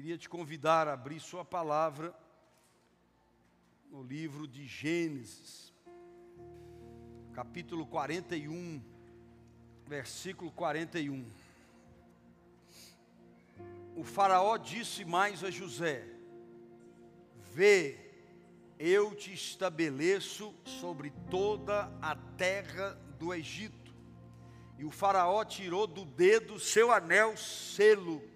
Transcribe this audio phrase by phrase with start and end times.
[0.00, 2.18] Queria te convidar a abrir sua palavra
[3.90, 5.74] no livro de Gênesis,
[7.34, 8.82] capítulo 41,
[9.86, 11.22] versículo 41.
[13.94, 16.08] O Faraó disse mais a José:
[17.52, 17.98] Vê,
[18.78, 23.94] eu te estabeleço sobre toda a terra do Egito.
[24.78, 28.29] E o Faraó tirou do dedo seu anel selo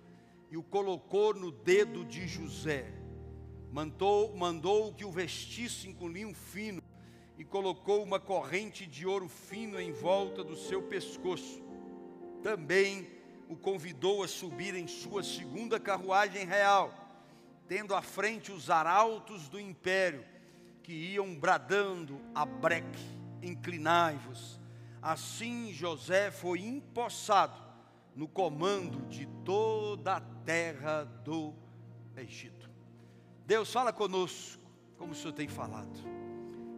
[0.55, 2.87] e o colocou no dedo de José.
[3.73, 6.81] Mandou, mandou que o vestissem com linho fino
[7.37, 11.61] e colocou uma corrente de ouro fino em volta do seu pescoço.
[12.41, 13.05] Também
[13.49, 16.95] o convidou a subir em sua segunda carruagem real,
[17.67, 20.25] tendo à frente os arautos do império,
[20.85, 23.05] que iam bradando a breque,
[23.43, 24.61] inclinai-vos.
[25.03, 27.61] Assim José foi empossado
[28.15, 31.55] no comando de toda a terra do
[32.17, 32.71] Egito.
[33.47, 34.63] Deus fala conosco,
[34.97, 35.99] como o Senhor tem falado.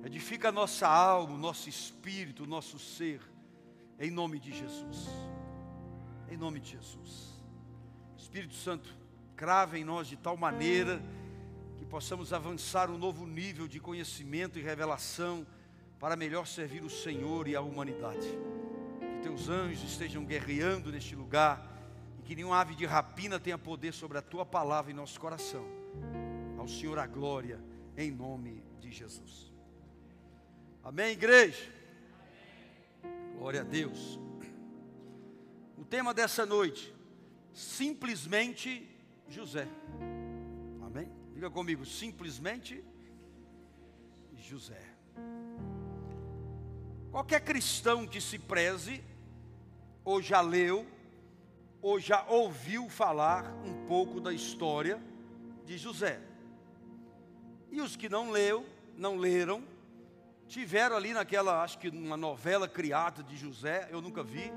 [0.04, 3.20] Edifica a nossa alma, o nosso espírito, o nosso ser,
[3.98, 5.08] em nome de Jesus.
[6.30, 7.42] Em nome de Jesus.
[8.16, 8.88] Espírito Santo,
[9.34, 11.02] crava em nós de tal maneira
[11.76, 15.46] que possamos avançar um novo nível de conhecimento e revelação
[15.98, 18.26] para melhor servir o Senhor e a humanidade
[19.26, 21.60] teus anjos estejam guerreando neste lugar
[22.26, 25.64] que nenhuma ave de rapina tenha poder sobre a tua palavra em nosso coração.
[26.58, 27.62] Ao Senhor a glória,
[27.96, 29.52] em nome de Jesus.
[30.82, 31.72] Amém, igreja?
[33.38, 34.18] Glória a Deus.
[35.78, 36.92] O tema dessa noite,
[37.52, 38.90] simplesmente
[39.28, 39.68] José.
[40.84, 41.08] Amém?
[41.32, 42.84] Diga comigo, simplesmente
[44.34, 44.82] José.
[47.12, 49.02] Qualquer cristão que se preze
[50.04, 50.86] ou já leu,
[51.86, 55.00] ou já ouviu falar um pouco da história
[55.64, 56.20] de José.
[57.70, 59.62] E os que não leu, não leram,
[60.48, 64.52] tiveram ali naquela, acho que uma novela criada de José, eu nunca vi,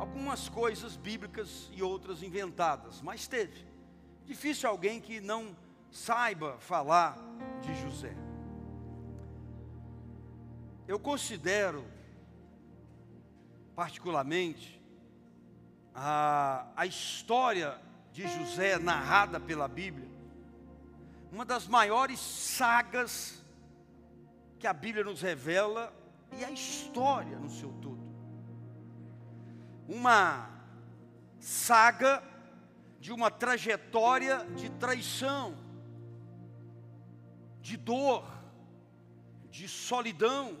[0.00, 3.64] algumas coisas bíblicas e outras inventadas, mas teve.
[4.24, 5.56] Difícil alguém que não
[5.92, 7.16] saiba falar
[7.62, 8.16] de José.
[10.88, 11.84] Eu considero,
[13.76, 14.82] particularmente,
[15.94, 17.78] a, a história
[18.12, 20.08] de José narrada pela Bíblia,
[21.30, 23.42] uma das maiores sagas
[24.58, 25.94] que a Bíblia nos revela
[26.38, 28.02] e a história no seu todo.
[29.88, 30.50] Uma
[31.38, 32.22] saga
[32.98, 35.54] de uma trajetória de traição,
[37.60, 38.24] de dor,
[39.50, 40.56] de solidão,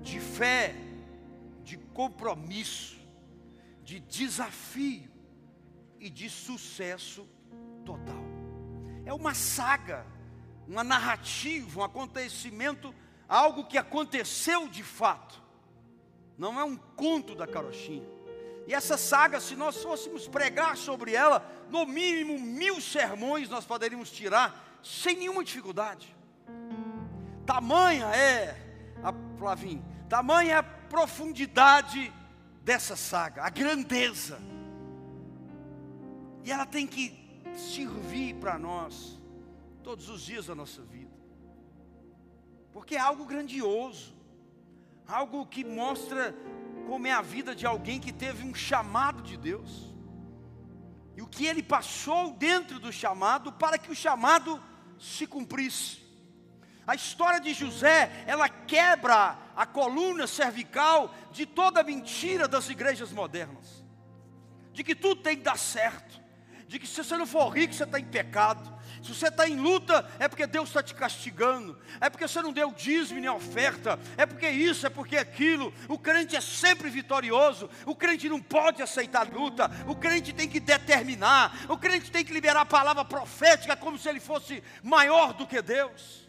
[0.00, 0.74] de fé,
[1.62, 2.95] de compromisso
[3.86, 5.08] de desafio
[6.00, 7.24] e de sucesso
[7.84, 8.24] total.
[9.04, 10.04] É uma saga,
[10.66, 12.92] uma narrativa, um acontecimento,
[13.28, 15.40] algo que aconteceu de fato.
[16.36, 18.04] Não é um conto da carochinha.
[18.66, 24.10] E essa saga, se nós fôssemos pregar sobre ela, no mínimo mil sermões nós poderíamos
[24.10, 26.12] tirar sem nenhuma dificuldade.
[27.46, 28.60] Tamanha é,
[29.00, 32.12] a Flavinho, tamanha é a profundidade
[32.66, 34.40] dessa saga, a grandeza.
[36.42, 37.16] E ela tem que
[37.56, 39.20] servir para nós
[39.84, 41.14] todos os dias da nossa vida.
[42.72, 44.12] Porque é algo grandioso,
[45.06, 46.34] algo que mostra
[46.88, 49.94] como é a vida de alguém que teve um chamado de Deus.
[51.16, 54.60] E o que ele passou dentro do chamado para que o chamado
[54.98, 56.04] se cumprisse.
[56.86, 63.10] A história de José, ela quebra a coluna cervical de toda a mentira das igrejas
[63.10, 63.84] modernas.
[64.72, 66.20] De que tudo tem que dar certo.
[66.68, 68.76] De que se você não for rico, você está em pecado.
[69.02, 71.78] Se você está em luta, é porque Deus está te castigando.
[72.00, 73.98] É porque você não deu dízimo nem oferta.
[74.16, 75.72] É porque isso, é porque aquilo.
[75.88, 77.70] O crente é sempre vitorioso.
[77.84, 79.70] O crente não pode aceitar luta.
[79.86, 81.66] O crente tem que determinar.
[81.68, 85.60] O crente tem que liberar a palavra profética como se ele fosse maior do que
[85.62, 86.25] Deus.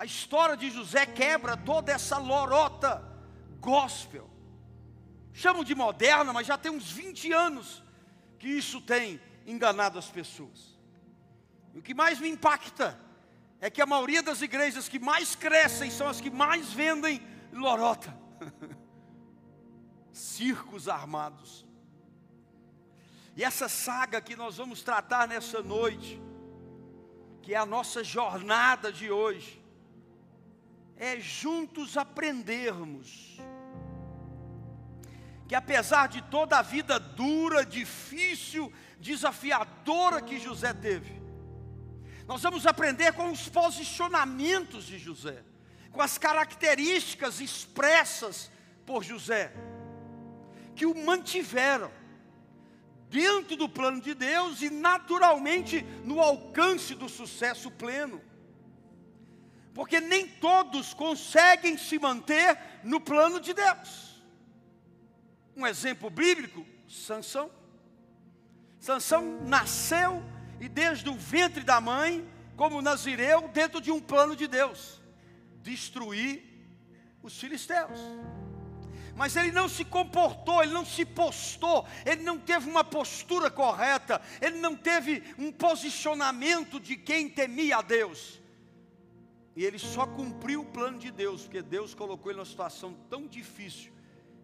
[0.00, 3.06] A história de José quebra toda essa lorota
[3.60, 4.30] gospel.
[5.30, 7.82] Chamam de moderna, mas já tem uns 20 anos
[8.38, 10.74] que isso tem enganado as pessoas.
[11.74, 12.98] E o que mais me impacta
[13.60, 17.20] é que a maioria das igrejas que mais crescem são as que mais vendem
[17.52, 18.18] lorota.
[20.14, 21.66] Circos armados.
[23.36, 26.18] E essa saga que nós vamos tratar nessa noite,
[27.42, 29.59] que é a nossa jornada de hoje,
[31.00, 33.40] é juntos aprendermos
[35.48, 41.20] que apesar de toda a vida dura, difícil, desafiadora que José teve.
[42.24, 45.42] Nós vamos aprender com os posicionamentos de José,
[45.90, 48.48] com as características expressas
[48.86, 49.52] por José,
[50.76, 51.90] que o mantiveram
[53.08, 58.22] dentro do plano de Deus e naturalmente no alcance do sucesso pleno.
[59.74, 64.22] Porque nem todos conseguem se manter no plano de Deus.
[65.56, 67.50] Um exemplo bíblico, Sansão.
[68.78, 70.22] Sansão nasceu
[70.58, 75.00] e desde o ventre da mãe, como nazireu, dentro de um plano de Deus,
[75.62, 76.42] destruir
[77.22, 78.00] os filisteus
[79.20, 84.18] mas ele não se comportou, ele não se postou, ele não teve uma postura correta,
[84.40, 88.39] ele não teve um posicionamento de quem temia a Deus.
[89.56, 93.26] E ele só cumpriu o plano de Deus, porque Deus colocou ele numa situação tão
[93.26, 93.92] difícil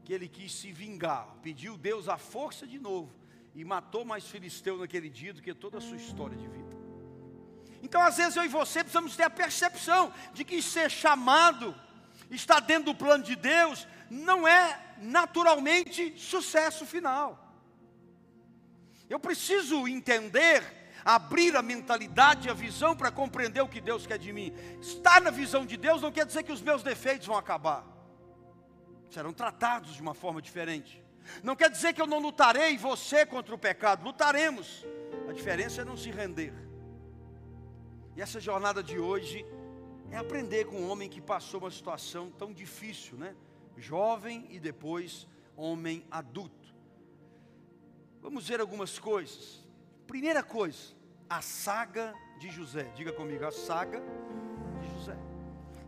[0.04, 3.12] que ele quis se vingar, pediu Deus a força de novo
[3.54, 6.76] e matou mais filisteu naquele dia do que toda a sua história de vida.
[7.82, 11.74] Então, às vezes eu e você precisamos ter a percepção de que ser chamado
[12.30, 17.42] está dentro do plano de Deus, não é naturalmente sucesso final.
[19.08, 20.62] Eu preciso entender,
[21.06, 24.52] abrir a mentalidade e a visão para compreender o que Deus quer de mim.
[24.80, 27.86] Estar na visão de Deus não quer dizer que os meus defeitos vão acabar,
[29.08, 31.00] serão tratados de uma forma diferente.
[31.44, 34.84] Não quer dizer que eu não lutarei você contra o pecado, lutaremos.
[35.28, 36.52] A diferença é não se render.
[38.16, 39.46] E essa jornada de hoje
[40.10, 43.36] é aprender com um homem que passou uma situação tão difícil, né?
[43.76, 46.74] jovem e depois homem adulto.
[48.20, 49.64] Vamos ver algumas coisas.
[50.06, 50.95] Primeira coisa,
[51.28, 52.84] a saga de José.
[52.94, 54.02] Diga comigo, a saga
[54.80, 55.16] de José.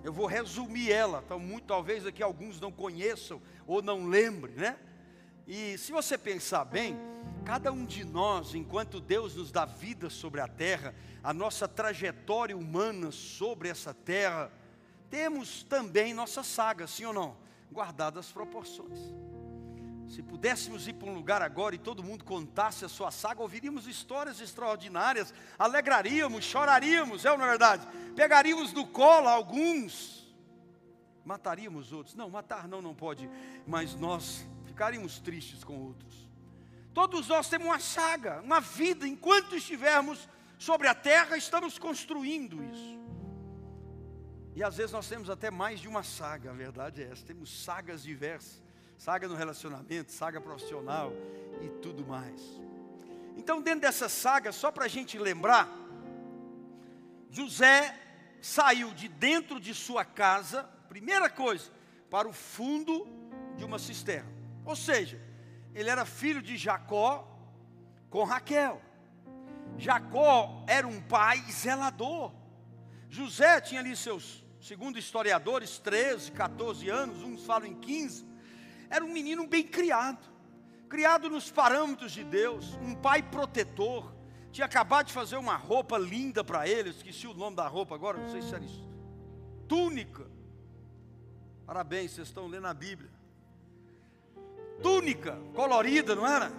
[0.02, 4.78] Eu vou resumir ela, então muito talvez aqui alguns não conheçam ou não lembrem, né?
[5.46, 6.96] E se você pensar bem,
[7.44, 12.56] cada um de nós, enquanto Deus nos dá vida sobre a terra, a nossa trajetória
[12.56, 14.52] humana sobre essa terra,
[15.10, 17.48] temos também nossa saga, sim ou não?
[17.70, 18.98] guardadas as proporções.
[20.08, 23.86] Se pudéssemos ir para um lugar agora e todo mundo contasse a sua saga, ouviríamos
[23.86, 27.86] histórias extraordinárias, alegraríamos, choraríamos, é ou não é verdade?
[28.16, 30.34] Pegaríamos no colo alguns,
[31.24, 32.14] mataríamos outros.
[32.14, 33.28] Não, matar não, não pode,
[33.66, 36.26] mas nós ficaríamos tristes com outros.
[36.94, 40.26] Todos nós temos uma saga, uma vida, enquanto estivermos
[40.58, 42.98] sobre a terra, estamos construindo isso.
[44.56, 47.24] E às vezes nós temos até mais de uma saga, a verdade é essa.
[47.24, 48.60] Temos sagas diversas:
[48.98, 51.12] saga no relacionamento, saga profissional
[51.62, 52.42] e tudo mais.
[53.36, 55.68] Então, dentro dessa saga, só para a gente lembrar,
[57.30, 57.96] José
[58.42, 61.70] saiu de dentro de sua casa, primeira coisa,
[62.10, 63.06] para o fundo
[63.56, 64.30] de uma cisterna.
[64.64, 65.20] Ou seja,
[65.74, 67.26] ele era filho de Jacó
[68.10, 68.82] com Raquel.
[69.76, 72.32] Jacó era um pai zelador.
[73.08, 78.27] José tinha ali seus segundo historiadores, 13, 14 anos, uns falam em 15,
[78.90, 80.26] era um menino bem criado,
[80.88, 84.12] criado nos parâmetros de Deus, um pai protetor,
[84.50, 88.18] tinha acabado de fazer uma roupa linda para ele, esqueci o nome da roupa agora,
[88.18, 88.88] não sei se era isso,
[89.66, 90.26] túnica,
[91.66, 93.10] parabéns, vocês estão lendo a Bíblia,
[94.82, 96.50] túnica, colorida, não era?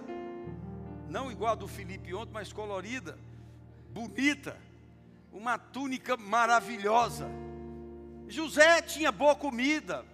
[1.10, 3.18] Não igual a do Felipe ontem, mas colorida,
[3.92, 4.56] bonita,
[5.34, 7.27] uma túnica maravilhosa,
[8.27, 10.06] José tinha boa comida,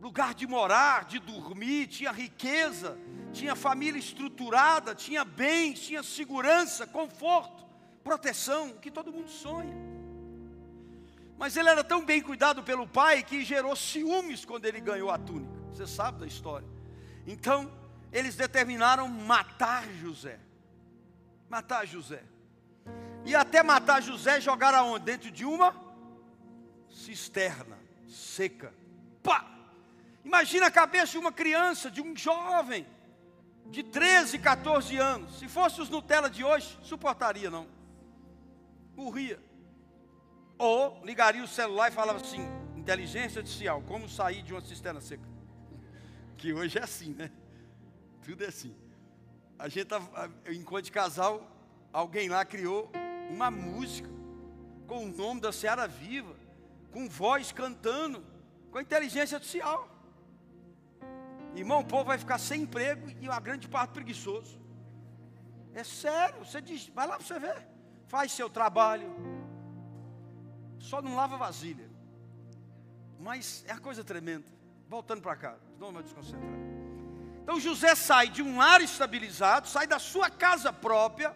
[0.00, 2.98] lugar de morar, de dormir, tinha riqueza,
[3.32, 7.64] tinha família estruturada, tinha bens, tinha segurança, conforto,
[8.02, 9.74] proteção, que todo mundo sonha.
[11.38, 15.18] Mas ele era tão bem cuidado pelo pai que gerou ciúmes quando ele ganhou a
[15.18, 15.52] túnica.
[15.70, 16.66] Você sabe da história.
[17.26, 17.70] Então,
[18.12, 20.38] eles determinaram matar José.
[21.48, 22.22] Matar José.
[23.24, 25.04] E até matar José, jogaram aonde?
[25.04, 25.74] Dentro de uma
[26.90, 27.78] cisterna
[28.08, 28.74] seca.
[29.22, 29.59] Pá!
[30.24, 32.86] Imagina a cabeça de uma criança, de um jovem,
[33.66, 35.38] de 13, 14 anos.
[35.38, 37.66] Se fosse os Nutella de hoje, suportaria não.
[38.94, 39.40] Morria.
[40.58, 42.46] Ou ligaria o celular e falava assim:
[42.76, 45.28] inteligência artificial, como sair de uma cisterna seca?
[46.36, 47.30] Que hoje é assim, né?
[48.22, 48.74] Tudo é assim.
[49.58, 50.00] A gente, tá,
[50.48, 51.46] enquanto casal,
[51.92, 52.90] alguém lá criou
[53.30, 54.08] uma música
[54.86, 56.40] com o nome da Seara Viva
[56.90, 58.24] com voz cantando,
[58.70, 59.88] com inteligência artificial.
[61.54, 64.60] Irmão, o povo vai ficar sem emprego e uma grande parte preguiçoso.
[65.74, 67.66] É sério, você diz, vai lá para você ver.
[68.08, 69.08] Faz seu trabalho.
[70.78, 71.88] Só não lava vasilha.
[73.18, 74.46] Mas é a coisa tremenda.
[74.88, 76.50] Voltando para cá, não vou desconcentrar.
[77.42, 81.34] Então José sai de um lar estabilizado, sai da sua casa própria,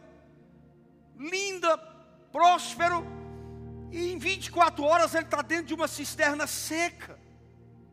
[1.17, 1.77] linda,
[2.33, 3.05] próspero,
[3.91, 7.19] e em 24 horas ele está dentro de uma cisterna seca,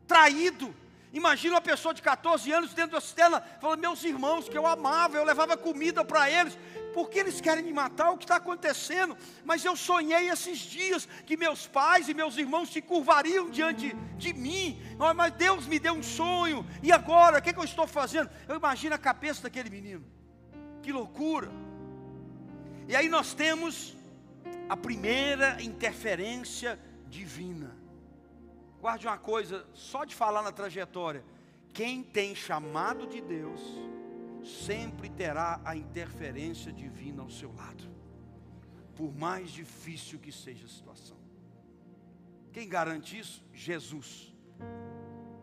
[0.06, 0.74] traído.
[1.12, 5.18] Imagina uma pessoa de 14 anos dentro da cisterna, falando: Meus irmãos, que eu amava,
[5.18, 6.56] eu levava comida para eles,
[6.94, 8.10] por que eles querem me matar?
[8.10, 9.16] O que está acontecendo?
[9.44, 14.32] Mas eu sonhei esses dias que meus pais e meus irmãos se curvariam diante de
[14.32, 14.80] mim,
[15.14, 18.30] mas Deus me deu um sonho, e agora, o que, é que eu estou fazendo?
[18.48, 20.04] Eu imagino a cabeça daquele menino,
[20.82, 21.50] que loucura.
[22.88, 23.94] E aí nós temos
[24.66, 27.81] a primeira interferência divina.
[28.82, 31.24] Guarde uma coisa, só de falar na trajetória,
[31.72, 33.60] quem tem chamado de Deus,
[34.44, 37.84] sempre terá a interferência divina ao seu lado,
[38.96, 41.16] por mais difícil que seja a situação.
[42.50, 43.44] Quem garante isso?
[43.52, 44.34] Jesus.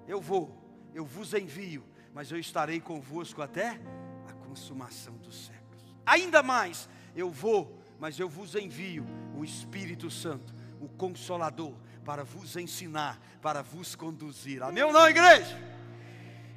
[0.05, 0.61] Eu vou,
[0.93, 3.79] eu vos envio, mas eu estarei convosco até
[4.27, 5.95] a consumação dos séculos.
[6.05, 12.55] Ainda mais, eu vou, mas eu vos envio o Espírito Santo, o Consolador, para vos
[12.55, 14.61] ensinar, para vos conduzir.
[14.63, 15.57] Amém ou não, igreja?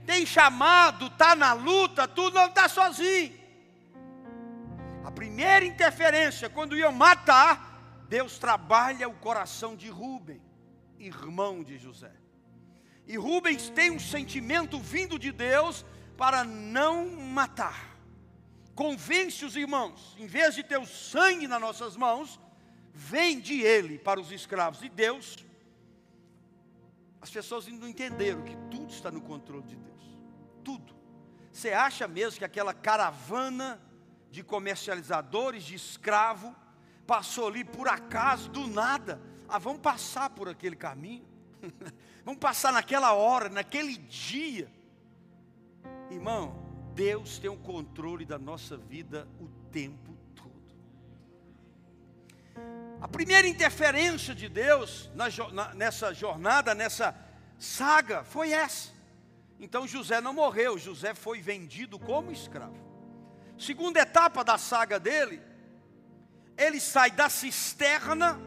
[0.06, 3.40] Tem chamado, está na luta, tu não está sozinho.
[5.04, 10.42] A primeira interferência, quando iam matar, Deus trabalha o coração de Rubem,
[10.98, 12.12] irmão de José.
[13.06, 15.84] E Rubens tem um sentimento vindo de Deus
[16.16, 17.92] para não matar
[18.74, 22.40] convence os irmãos, em vez de ter o sangue nas nossas mãos,
[22.92, 24.82] vende ele para os escravos.
[24.82, 25.44] E Deus,
[27.20, 30.18] as pessoas não entenderam que tudo está no controle de Deus.
[30.62, 30.94] Tudo.
[31.50, 33.80] Você acha mesmo que aquela caravana
[34.30, 36.54] de comercializadores de escravo
[37.06, 39.20] passou ali por acaso, do nada?
[39.48, 41.26] Ah, vamos passar por aquele caminho.
[42.24, 44.72] vamos passar naquela hora, naquele dia.
[46.10, 46.56] Irmão,
[46.94, 50.16] Deus tem o controle da nossa vida o tempo.
[53.00, 57.14] A primeira interferência de Deus na, na, nessa jornada, nessa
[57.58, 58.90] saga, foi essa.
[59.58, 62.76] Então José não morreu, José foi vendido como escravo.
[63.58, 65.42] Segunda etapa da saga dele,
[66.56, 68.40] ele sai da cisterna,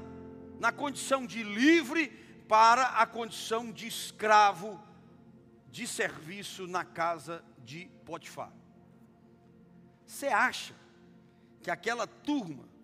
[0.60, 2.08] na condição de livre,
[2.48, 4.82] para a condição de escravo,
[5.70, 8.52] de serviço na casa de Potifar.
[10.06, 10.74] Você acha
[11.62, 12.75] que aquela turma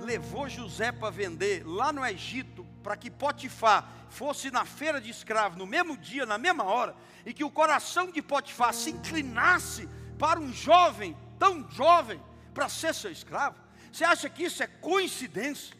[0.00, 5.58] levou José para vender lá no Egito para que Potifar fosse na feira de escravo
[5.58, 10.38] no mesmo dia, na mesma hora, e que o coração de Potifar se inclinasse para
[10.38, 12.22] um jovem, tão jovem,
[12.54, 13.58] para ser seu escravo?
[13.92, 15.76] Você acha que isso é coincidência?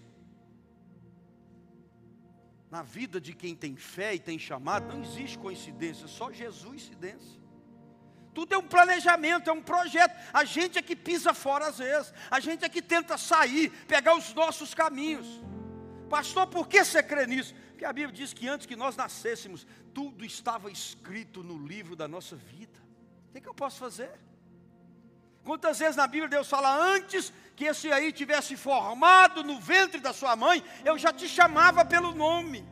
[2.70, 7.45] Na vida de quem tem fé e tem chamado, não existe coincidência, só Jesus incidência.
[8.36, 10.14] Tudo é um planejamento, é um projeto.
[10.30, 12.12] A gente é que pisa fora às vezes.
[12.30, 15.26] A gente é que tenta sair, pegar os nossos caminhos.
[16.10, 17.54] Pastor, por que você crê nisso?
[17.70, 22.06] Porque a Bíblia diz que antes que nós nascêssemos, tudo estava escrito no livro da
[22.06, 22.78] nossa vida.
[23.30, 24.10] O que, é eu posso fazer?
[25.42, 30.12] Quantas vezes na Bíblia Deus fala, antes que esse aí tivesse formado no ventre da
[30.12, 32.68] sua mãe, eu já te chamava pelo nome.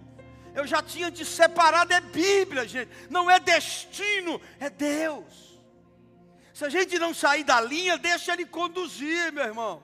[0.54, 2.90] Eu já tinha te separado, é Bíblia, gente.
[3.09, 5.53] Não é destino, é Deus.
[6.54, 9.82] Se a gente não sair da linha, deixa ele conduzir, meu irmão.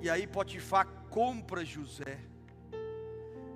[0.00, 2.18] E aí Potifar compra José.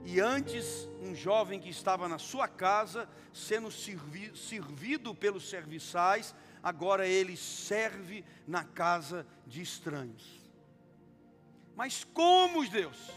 [0.05, 7.07] E antes, um jovem que estava na sua casa, sendo servi servido pelos serviçais, agora
[7.07, 10.39] ele serve na casa de estranhos.
[11.75, 13.11] Mas como Deus?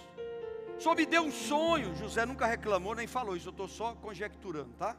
[0.80, 1.94] Só me deu um sonho.
[1.98, 4.96] José nunca reclamou nem falou isso, eu estou só conjecturando, tá?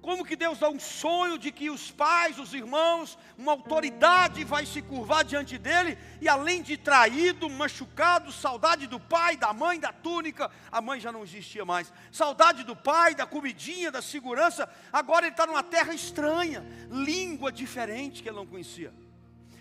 [0.00, 4.64] Como que Deus dá um sonho de que os pais, os irmãos, uma autoridade vai
[4.64, 9.92] se curvar diante dele, e além de traído, machucado, saudade do pai, da mãe, da
[9.92, 15.26] túnica, a mãe já não existia mais, saudade do pai, da comidinha, da segurança, agora
[15.26, 18.94] ele está numa terra estranha, língua diferente que ele não conhecia,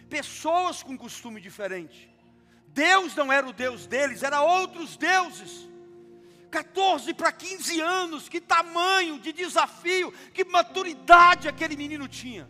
[0.08, 2.16] pessoas com costume diferente.
[2.68, 5.68] Deus não era o Deus deles, era outros deuses.
[6.48, 12.50] 14 para 15 anos, que tamanho de desafio, que maturidade aquele menino tinha.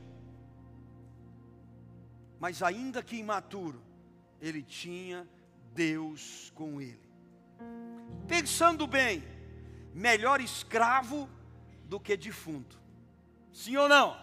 [2.39, 3.81] Mas ainda que imaturo,
[4.39, 5.27] ele tinha
[5.73, 7.09] Deus com ele.
[8.27, 9.23] Pensando bem,
[9.93, 11.29] melhor escravo
[11.85, 12.79] do que defunto.
[13.51, 14.15] Sim ou não?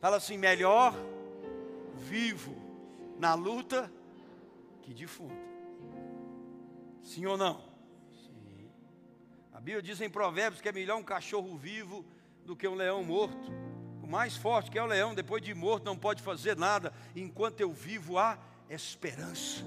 [0.00, 0.94] Fala assim, melhor
[1.94, 2.54] vivo
[3.18, 3.90] na luta
[4.82, 5.34] que defunto.
[7.02, 7.75] Sim ou não?
[9.66, 12.04] Bíblia diz em Provérbios que é melhor um cachorro vivo
[12.44, 13.50] do que um leão morto.
[14.00, 16.92] O mais forte que é o leão, depois de morto, não pode fazer nada.
[17.16, 18.38] Enquanto eu vivo, há
[18.70, 19.64] esperança.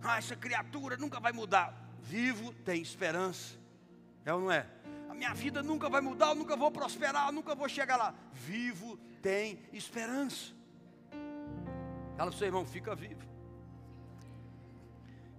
[0.00, 1.74] Ah, essa criatura nunca vai mudar.
[2.00, 3.58] Vivo tem esperança.
[4.24, 4.64] É ou não é?
[5.08, 8.14] A minha vida nunca vai mudar, eu nunca vou prosperar, eu nunca vou chegar lá.
[8.32, 10.52] Vivo tem esperança.
[12.16, 13.28] Fala para o seu irmão, fica vivo.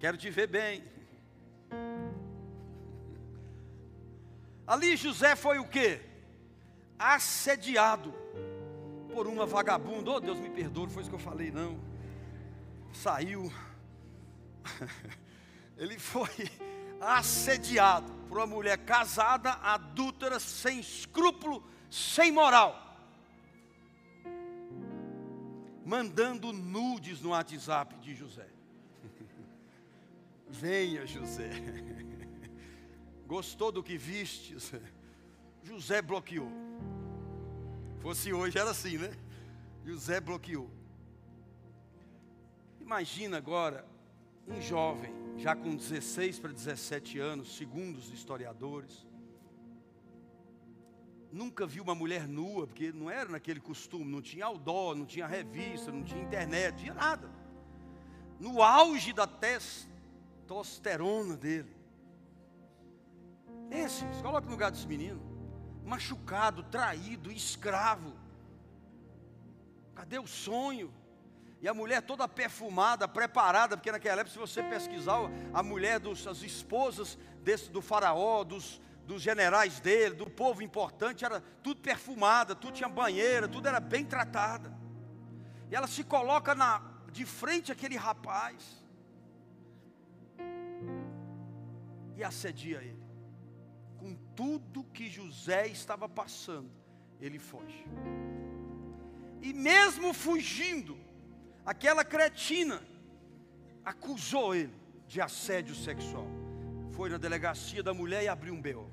[0.02, 0.84] Quero te ver bem.
[4.66, 6.00] Ali José foi o que?
[6.98, 8.14] Assediado
[9.14, 10.12] por uma vagabunda.
[10.12, 11.80] Oh Deus me perdoe, foi isso que eu falei, não.
[12.94, 13.52] Saiu.
[15.78, 16.30] Ele foi
[17.00, 22.78] assediado por uma mulher casada, adúltera, sem escrúpulo, sem moral.
[25.84, 28.48] Mandando nudes no WhatsApp de José.
[30.48, 31.50] Venha, José.
[33.32, 34.74] Gostou do que vistes?
[35.64, 36.52] José bloqueou.
[38.02, 39.10] Fosse hoje era assim, né?
[39.86, 40.70] José bloqueou.
[42.82, 43.88] Imagina agora
[44.46, 49.08] um jovem, já com 16 para 17 anos, segundo os historiadores,
[51.32, 55.26] nunca viu uma mulher nua, porque não era naquele costume, não tinha outdoor, não tinha
[55.26, 57.32] revista, não tinha internet, não tinha nada.
[58.38, 61.80] No auge da testosterona dele.
[63.72, 65.22] Pense, se coloca no lugar desse menino.
[65.86, 68.14] Machucado, traído, escravo.
[69.96, 70.94] Cadê o sonho?
[71.62, 75.20] E a mulher toda perfumada, preparada, porque naquela época, se você pesquisar,
[75.54, 81.24] a mulher dos, as esposas desse, do faraó, dos, dos generais dele, do povo importante,
[81.24, 84.78] era tudo perfumada, tudo tinha banheira, tudo era bem tratada.
[85.70, 88.84] E ela se coloca na, de frente àquele rapaz
[92.18, 93.11] e assedia ele
[94.36, 96.72] tudo que José estava passando,
[97.20, 97.86] ele foge.
[99.42, 100.98] E mesmo fugindo,
[101.66, 102.82] aquela cretina
[103.84, 104.74] acusou ele
[105.08, 106.28] de assédio sexual.
[106.92, 108.90] Foi na delegacia da mulher e abriu um B.O.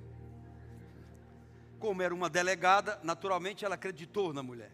[1.79, 4.73] Como era uma delegada, naturalmente ela acreditou na mulher.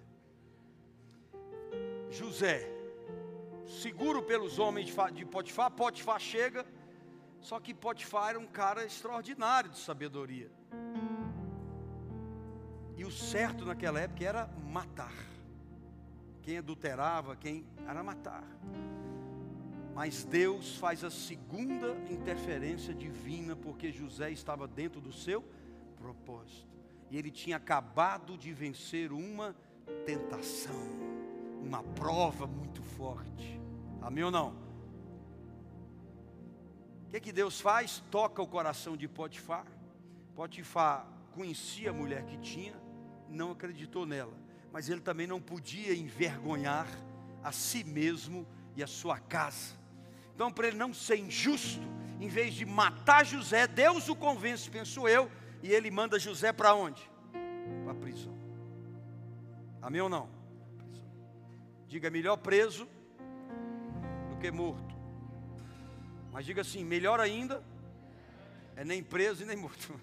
[2.11, 2.71] José,
[3.67, 6.65] seguro pelos homens de Potifar, Potifar chega
[7.45, 10.51] só que Potifar era um cara extraordinário de sabedoria.
[12.97, 15.13] E o certo naquela época era matar.
[16.41, 18.45] Quem adulterava, quem era matar.
[19.95, 25.45] Mas Deus faz a segunda interferência divina, porque José estava dentro do seu
[25.99, 26.67] propósito.
[27.11, 29.55] E ele tinha acabado de vencer uma
[30.07, 30.89] tentação,
[31.63, 33.61] uma prova muito forte.
[34.01, 34.64] Amém ou não?
[37.15, 38.03] Que, que Deus faz?
[38.11, 39.65] Toca o coração de Potifar.
[40.35, 42.75] Potifar conhecia a mulher que tinha,
[43.29, 44.35] não acreditou nela,
[44.73, 46.89] mas ele também não podia envergonhar
[47.43, 49.77] a si mesmo e a sua casa.
[50.35, 51.83] Então, para ele não ser injusto,
[52.21, 55.31] em vez de matar José, Deus o convence, penso eu,
[55.63, 57.09] e ele manda José para onde?
[57.85, 58.35] Para a prisão.
[59.81, 60.29] Amém ou não?
[61.87, 62.89] Diga melhor preso
[64.31, 64.94] do que morto.
[66.35, 67.63] Mas diga assim: melhor ainda,
[68.75, 69.99] é nem preso e nem morto.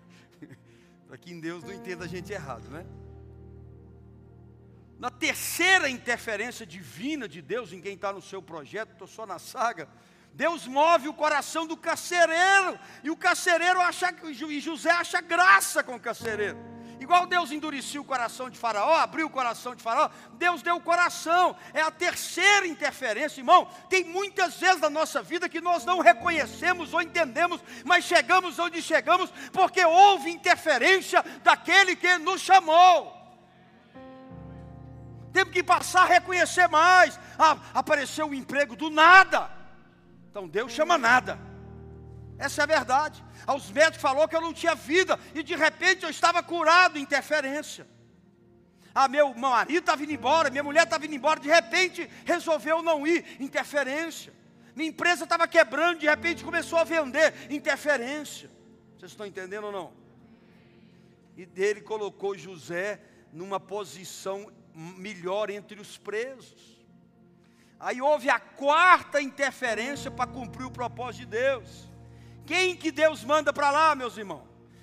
[1.06, 2.86] Para que em Deus não entenda a gente errado, né?
[4.98, 9.38] Na terceira interferência divina de Deus em quem está no seu projeto, estou só na
[9.38, 9.86] saga.
[10.32, 15.96] Deus move o coração do carcereiro, e o carcereiro acha, e José acha graça com
[15.96, 16.56] o carcereiro.
[17.00, 20.80] Igual Deus endureceu o coração de Faraó, abriu o coração de Faraó, Deus deu o
[20.82, 21.56] coração.
[21.72, 23.66] É a terceira interferência, irmão.
[23.88, 28.82] Tem muitas vezes na nossa vida que nós não reconhecemos ou entendemos, mas chegamos onde
[28.82, 33.16] chegamos porque houve interferência daquele que nos chamou.
[35.32, 37.18] Temos que passar a reconhecer mais.
[37.38, 39.50] Ah, apareceu um emprego do nada.
[40.30, 41.49] Então Deus chama nada.
[42.40, 43.22] Essa é a verdade.
[43.46, 47.86] Aos médicos falou que eu não tinha vida e de repente eu estava curado, interferência.
[48.94, 53.06] Ah, meu marido estava indo embora, minha mulher estava indo embora, de repente resolveu não
[53.06, 54.32] ir, interferência.
[54.74, 58.50] Minha empresa estava quebrando, de repente começou a vender, interferência.
[58.96, 59.92] Vocês estão entendendo ou não?
[61.36, 63.00] E dele colocou José
[63.32, 66.80] numa posição melhor entre os presos.
[67.78, 71.89] Aí houve a quarta interferência para cumprir o propósito de Deus.
[72.50, 74.42] Quem que Deus manda para lá, meus irmãos?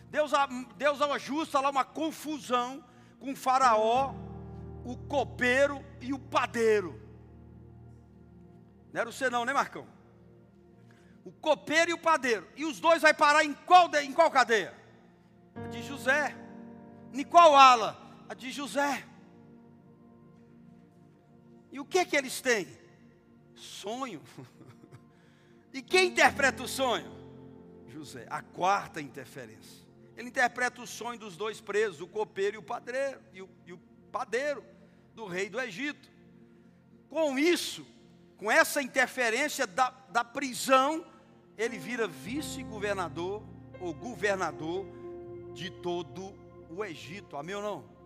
[0.10, 0.32] Deus,
[0.78, 2.82] Deus ajusta lá uma confusão
[3.20, 4.16] com o faraó,
[4.86, 6.98] o copeiro e o padeiro.
[8.94, 9.86] Não era você não, né Marcão?
[11.26, 12.48] O copeiro e o padeiro.
[12.56, 14.74] E os dois vai parar em qual, em qual cadeia?
[15.70, 16.30] De José.
[16.30, 16.38] José.
[17.12, 18.02] Em qual ala?
[18.30, 19.06] A de José.
[21.70, 22.66] E o que é que eles têm?
[23.56, 24.22] Sonho.
[25.74, 27.17] E quem interpreta o sonho?
[27.98, 28.26] José.
[28.30, 29.86] A quarta interferência.
[30.16, 33.74] Ele interpreta o sonho dos dois presos, o copeiro e o padreiro, e o, e
[33.74, 33.78] o
[34.12, 34.64] padeiro
[35.14, 36.10] do rei do Egito.
[37.10, 37.86] Com isso,
[38.38, 41.06] com essa interferência da, da prisão,
[41.58, 43.44] ele vira vice-governador
[43.80, 44.86] ou governador
[45.54, 46.34] de todo
[46.70, 47.36] o Egito.
[47.38, 47.98] Amém ou não?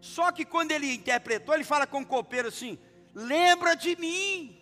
[0.00, 2.78] Só que quando ele interpretou, ele fala com o copeiro assim:
[3.14, 4.56] lembra de mim.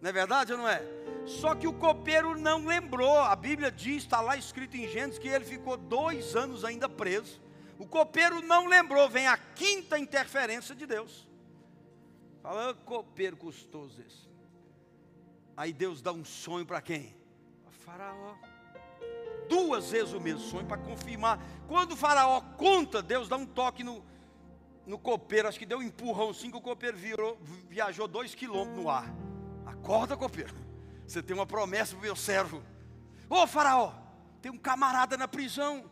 [0.00, 0.82] Não é verdade ou não é?
[1.26, 3.18] Só que o copeiro não lembrou.
[3.18, 7.40] A Bíblia diz, está lá escrito em Gênesis, que ele ficou dois anos ainda preso.
[7.78, 9.08] O copeiro não lembrou.
[9.08, 11.26] Vem a quinta interferência de Deus.
[12.42, 14.28] Fala, copeiro custoso esse.
[15.56, 17.16] Aí Deus dá um sonho para quem?
[17.62, 18.34] Para Faraó.
[19.48, 21.40] Duas vezes o mesmo sonho para confirmar.
[21.66, 24.04] Quando o Faraó conta, Deus dá um toque no,
[24.86, 25.48] no copeiro.
[25.48, 29.06] Acho que deu um empurrão assim que o copeiro virou, viajou dois quilômetros no ar.
[29.64, 30.63] Acorda, copeiro.
[31.06, 32.62] Você tem uma promessa para o meu servo.
[33.28, 33.92] Ô Faraó,
[34.40, 35.90] tem um camarada na prisão.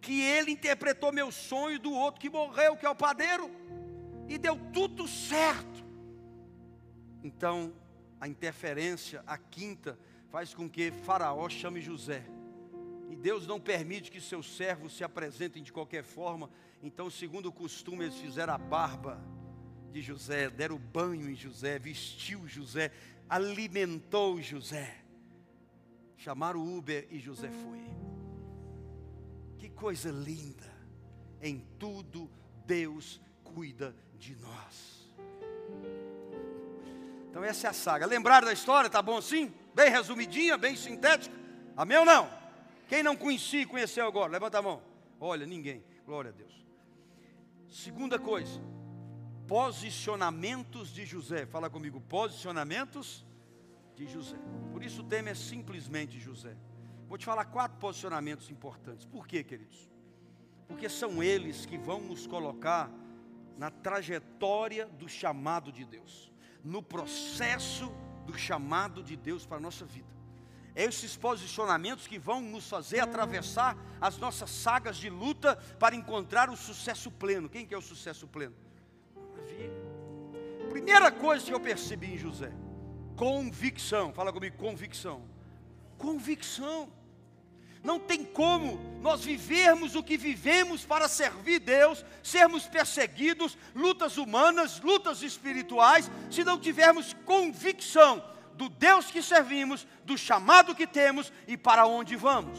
[0.00, 3.50] Que ele interpretou meu sonho do outro que morreu, que é o padeiro.
[4.28, 5.84] E deu tudo certo.
[7.22, 7.74] Então,
[8.20, 9.98] a interferência, a quinta,
[10.30, 12.24] faz com que Faraó chame José.
[13.10, 16.48] E Deus não permite que seus servos se apresentem de qualquer forma.
[16.82, 19.20] Então, segundo o costume, eles fizeram a barba
[19.90, 22.92] de José, deram banho em José, vestiu José,
[23.30, 24.96] alimentou José.
[26.16, 27.80] Chamaram o Uber e José foi.
[29.56, 30.68] Que coisa linda!
[31.40, 32.28] Em tudo
[32.66, 35.08] Deus cuida de nós.
[37.30, 38.04] Então essa é a saga.
[38.04, 38.90] Lembraram da história?
[38.90, 39.54] Tá bom assim?
[39.74, 41.34] Bem resumidinha, bem sintética.
[41.76, 42.28] Amém ou não?
[42.88, 44.32] Quem não conhecia conheceu agora?
[44.32, 44.82] Levanta a mão.
[45.20, 45.82] Olha, ninguém.
[46.04, 46.66] Glória a Deus.
[47.68, 48.60] Segunda coisa
[49.50, 51.44] posicionamentos de José.
[51.44, 53.26] Fala comigo, posicionamentos
[53.96, 54.36] de José.
[54.70, 56.56] Por isso o tema é simplesmente José.
[57.08, 59.04] Vou te falar quatro posicionamentos importantes.
[59.04, 59.90] Por quê, queridos?
[60.68, 62.88] Porque são eles que vão nos colocar
[63.58, 66.32] na trajetória do chamado de Deus,
[66.62, 67.92] no processo
[68.24, 70.14] do chamado de Deus para a nossa vida.
[70.76, 76.48] É esses posicionamentos que vão nos fazer atravessar as nossas sagas de luta para encontrar
[76.50, 77.48] o sucesso pleno.
[77.48, 78.69] Quem quer o sucesso pleno?
[80.70, 82.52] Primeira coisa que eu percebi em José,
[83.16, 84.12] convicção.
[84.12, 85.22] Fala comigo, convicção.
[85.98, 86.88] Convicção.
[87.82, 94.80] Não tem como nós vivermos o que vivemos para servir Deus, sermos perseguidos, lutas humanas,
[94.80, 98.22] lutas espirituais, se não tivermos convicção
[98.54, 102.58] do Deus que servimos, do chamado que temos e para onde vamos.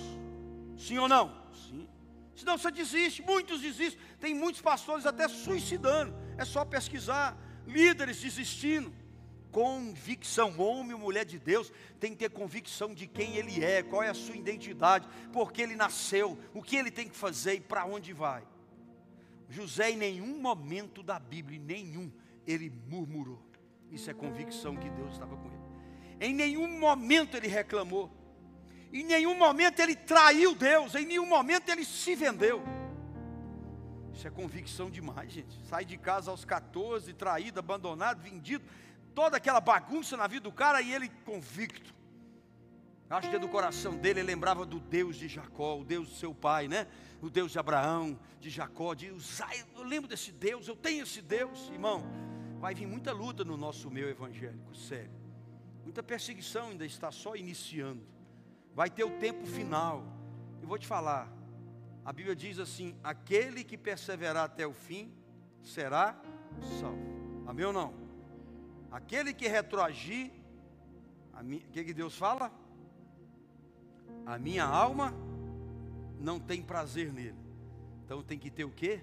[0.77, 1.31] Sim ou não?
[1.69, 1.87] Sim.
[2.35, 6.13] Senão você desiste, muitos desistem, tem muitos pastores até suicidando.
[6.37, 8.93] É só pesquisar líderes desistindo.
[9.51, 14.01] Convicção, homem ou mulher de Deus tem que ter convicção de quem ele é, qual
[14.01, 17.85] é a sua identidade, porque ele nasceu, o que ele tem que fazer e para
[17.85, 18.43] onde vai.
[19.49, 22.09] José, em nenhum momento da Bíblia, em nenhum,
[22.47, 23.41] ele murmurou.
[23.91, 25.61] Isso é convicção que Deus estava com ele.
[26.21, 28.09] Em nenhum momento ele reclamou.
[28.93, 30.95] Em nenhum momento ele traiu Deus.
[30.95, 32.63] Em nenhum momento ele se vendeu.
[34.21, 35.59] Isso é convicção demais, gente.
[35.65, 38.63] Sai de casa aos 14, traído, abandonado, vendido,
[39.15, 41.91] toda aquela bagunça na vida do cara e ele convicto.
[43.09, 46.35] Acho que do coração dele ele lembrava do Deus de Jacó, o Deus do seu
[46.35, 46.85] pai, né?
[47.19, 49.65] O Deus de Abraão, de Jacó, de Uzai.
[49.75, 52.03] Eu lembro desse Deus, eu tenho esse Deus, irmão.
[52.59, 55.19] Vai vir muita luta no nosso meio evangélico, sério.
[55.83, 58.05] Muita perseguição ainda está só iniciando.
[58.75, 60.05] Vai ter o tempo final.
[60.61, 61.27] E vou te falar,
[62.03, 65.11] a Bíblia diz assim: aquele que perseverar até o fim
[65.63, 66.19] será
[66.79, 67.43] salvo.
[67.45, 67.93] Amém ou não?
[68.91, 70.31] Aquele que retroagir,
[71.33, 72.51] o que, que Deus fala?
[74.25, 75.13] A minha alma
[76.19, 77.37] não tem prazer nele.
[78.05, 79.01] Então tem que ter o que?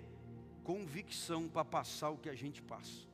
[0.62, 3.08] Convicção para passar o que a gente passa.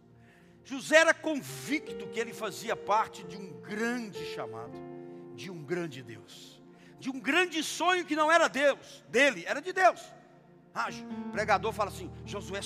[0.65, 4.73] José era convicto que ele fazia parte de um grande chamado,
[5.37, 6.54] de um grande Deus
[7.05, 10.01] de um grande sonho que não era Deus, dele, era de Deus.
[10.75, 10.89] Ah,
[11.29, 12.61] o pregador fala assim: Josué,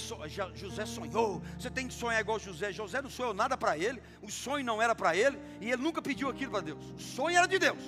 [0.55, 1.43] José sonhou.
[1.59, 2.73] Você tem que sonhar igual José.
[2.73, 6.01] José não sonhou nada para ele, o sonho não era para ele, e ele nunca
[6.01, 6.93] pediu aquilo para Deus.
[6.97, 7.83] O sonho era de Deus.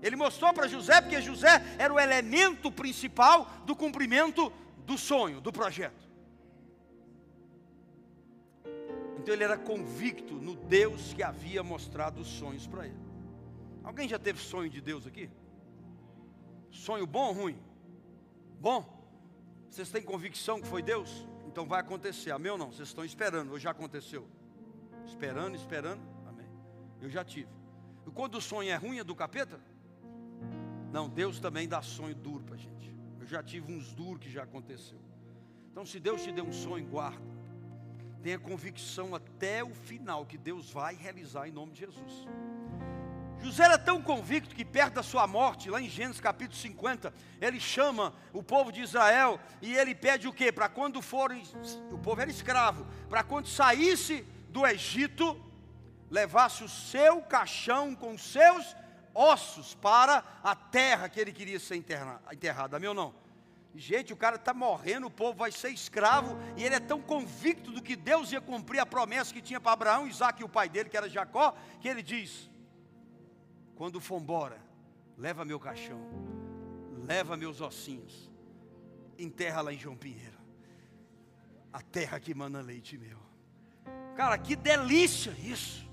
[0.00, 4.52] Ele mostrou para José, porque José era o elemento principal do cumprimento
[4.86, 6.06] do sonho, do projeto.
[9.18, 13.00] Então ele era convicto no Deus que havia mostrado os sonhos para ele.
[13.82, 15.28] Alguém já teve sonho de Deus aqui?
[16.70, 17.58] Sonho bom ou ruim?
[18.60, 18.84] Bom,
[19.70, 21.26] vocês têm convicção que foi Deus?
[21.46, 22.30] Então vai acontecer.
[22.30, 22.72] Amém ou não?
[22.72, 24.28] Vocês estão esperando, ou já aconteceu?
[25.06, 26.00] Esperando, esperando.
[26.26, 26.48] Amém.
[27.00, 27.48] Eu já tive.
[28.06, 29.60] E quando o sonho é ruim, é do capeta?
[30.92, 32.94] Não, Deus também dá sonho duro para gente.
[33.20, 34.98] Eu já tive uns duros que já aconteceu.
[35.70, 37.36] Então, se Deus te deu um sonho, guarda.
[38.22, 42.26] Tenha convicção até o final que Deus vai realizar em nome de Jesus.
[43.46, 47.60] José era tão convicto que perto da sua morte, lá em Gênesis capítulo 50, ele
[47.60, 50.50] chama o povo de Israel e ele pede o quê?
[50.50, 51.44] Para quando forem,
[51.92, 55.40] o povo era escravo, para quando saísse do Egito,
[56.10, 58.74] levasse o seu caixão com seus
[59.14, 62.74] ossos para a terra que ele queria ser enterrado.
[62.74, 63.14] Amém ou não?
[63.76, 67.70] Gente, o cara está morrendo, o povo vai ser escravo, e ele é tão convicto
[67.70, 70.68] do que Deus ia cumprir a promessa que tinha para Abraão, Isaac e o pai
[70.68, 72.50] dele, que era Jacó, que ele diz:
[73.76, 74.58] quando for embora,
[75.18, 76.00] leva meu caixão,
[77.06, 78.30] leva meus ossinhos,
[79.18, 80.38] enterra lá em João Pinheiro,
[81.72, 83.18] a terra que mana leite meu.
[84.16, 85.86] Cara, que delícia isso.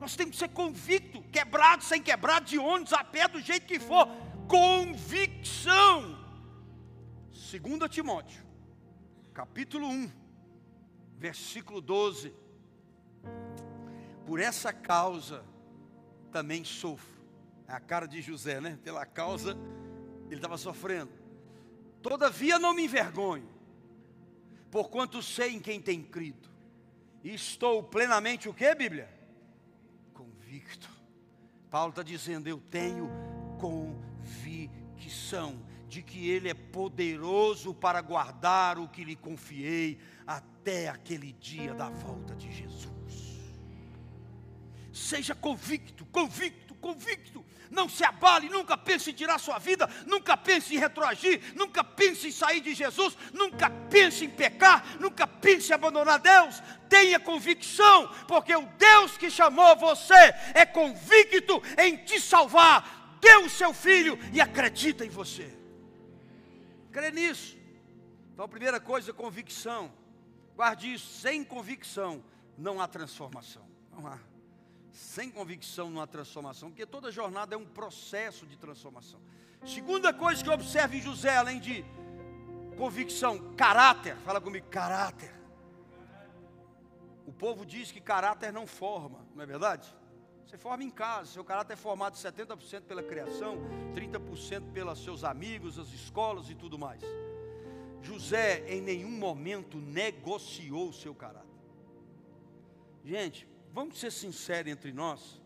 [0.00, 3.78] Nós temos que ser convicto, quebrado, sem quebrado, de ônibus, a pé, do jeito que
[3.78, 4.08] for.
[4.48, 6.18] Convicção.
[7.30, 8.44] 2 Timóteo,
[9.32, 10.10] capítulo 1,
[11.16, 12.34] versículo 12.
[14.26, 15.44] Por essa causa
[16.28, 17.18] também sofro.
[17.66, 18.78] É a cara de José, né?
[18.82, 19.56] Pela causa,
[20.26, 21.10] ele estava sofrendo.
[22.00, 23.48] Todavia não me envergonho,
[24.70, 26.48] porquanto sei em quem tem crido.
[27.22, 29.08] E estou plenamente o que, Bíblia?
[30.14, 30.88] Convicto.
[31.70, 33.10] Paulo está dizendo, eu tenho
[33.58, 41.74] convicção de que Ele é poderoso para guardar o que lhe confiei até aquele dia
[41.74, 42.97] da volta de Jesus.
[44.98, 47.44] Seja convicto, convicto, convicto.
[47.70, 52.28] Não se abale, nunca pense em tirar sua vida, nunca pense em retroagir, nunca pense
[52.28, 56.62] em sair de Jesus, nunca pense em pecar, nunca pense em abandonar Deus.
[56.88, 63.18] Tenha convicção, porque o Deus que chamou você é convicto em te salvar.
[63.20, 65.56] Deu o seu filho e acredita em você.
[66.90, 67.56] Crê nisso.
[68.32, 69.92] Então, a primeira coisa, convicção.
[70.56, 72.24] Guarde isso, sem convicção
[72.56, 73.62] não há transformação.
[73.92, 74.18] Não há
[74.98, 79.20] sem convicção numa transformação, porque toda jornada é um processo de transformação.
[79.64, 81.84] Segunda coisa que eu observo em José, além de
[82.76, 84.16] convicção, caráter.
[84.24, 85.32] Fala comigo, caráter.
[87.24, 89.94] O povo diz que caráter não forma, não é verdade?
[90.44, 93.56] Você forma em casa, seu caráter é formado 70% pela criação,
[93.94, 97.02] 30% pelos seus amigos, as escolas e tudo mais.
[98.02, 101.46] José em nenhum momento negociou o seu caráter.
[103.04, 105.40] Gente, vamos ser sinceros entre nós.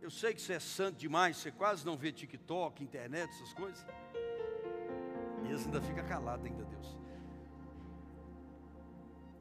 [0.00, 3.84] Eu sei que você é santo demais, você quase não vê TikTok, internet, essas coisas.
[5.44, 6.98] E você ainda fica calado ainda, Deus.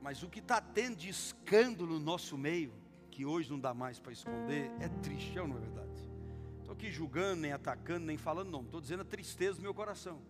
[0.01, 2.73] Mas o que está tendo de escândalo no nosso meio,
[3.09, 6.09] que hoje não dá mais para esconder, é triste, é não é verdade?
[6.59, 8.61] Estou aqui julgando, nem atacando, nem falando, não.
[8.61, 10.21] Estou dizendo a tristeza do meu coração.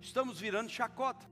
[0.00, 1.26] Estamos virando chacota.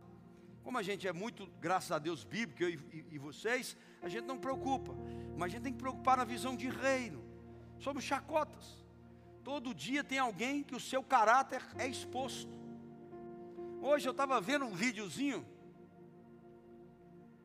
[0.63, 4.25] Como a gente é muito, graças a Deus, bíblico, eu e, e, vocês, a gente
[4.25, 4.93] não preocupa.
[5.37, 7.23] Mas a gente tem que preocupar na visão de reino.
[7.79, 8.83] Somos chacotas.
[9.43, 12.53] Todo dia tem alguém que o seu caráter é exposto.
[13.81, 15.47] Hoje eu estava vendo um videozinho.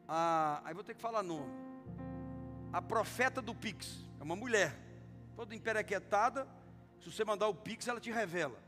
[0.08, 1.52] Ah, aí vou ter que falar nome.
[2.72, 4.06] A profeta do Pix.
[4.20, 4.78] É uma mulher.
[5.36, 6.48] Toda emperequetada.
[7.00, 8.60] Se você mandar o Pix, ela te revela.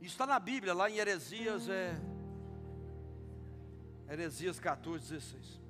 [0.00, 2.00] Isso está na Bíblia, lá em Heresias é
[4.08, 5.60] Heresias 14, 16.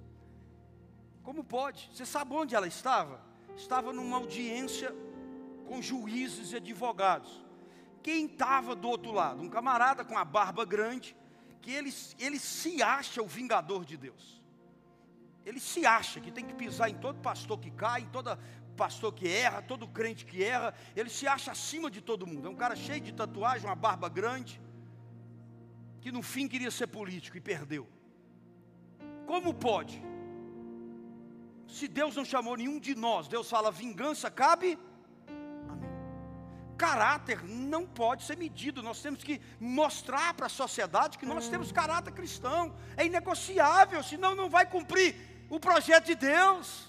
[1.29, 1.91] Como pode?
[1.93, 3.21] Você sabe onde ela estava?
[3.55, 4.97] Estava numa audiência
[5.67, 7.45] com juízes e advogados.
[8.03, 9.43] Quem estava do outro lado?
[9.43, 11.15] Um camarada com a barba grande,
[11.61, 14.43] que ele, ele se acha o vingador de Deus.
[15.45, 18.39] Ele se acha que tem que pisar em todo pastor que cai, em todo
[18.75, 20.73] pastor que erra, todo crente que erra.
[20.97, 22.49] Ele se acha acima de todo mundo.
[22.49, 24.59] É um cara cheio de tatuagem, uma barba grande,
[26.01, 27.87] que no fim queria ser político e perdeu.
[29.27, 30.08] Como pode?
[31.69, 34.79] Se Deus não chamou nenhum de nós, Deus fala: vingança cabe.
[36.77, 41.73] Caráter não pode ser medido, nós temos que mostrar para a sociedade que nós temos
[41.73, 45.17] caráter cristão, é inegociável, senão não vai cumprir
[45.51, 46.87] o projeto de Deus.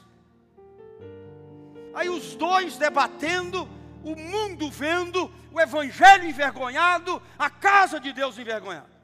[1.95, 3.67] Aí os dois debatendo,
[4.03, 8.99] o mundo vendo, o evangelho envergonhado, a casa de Deus envergonhada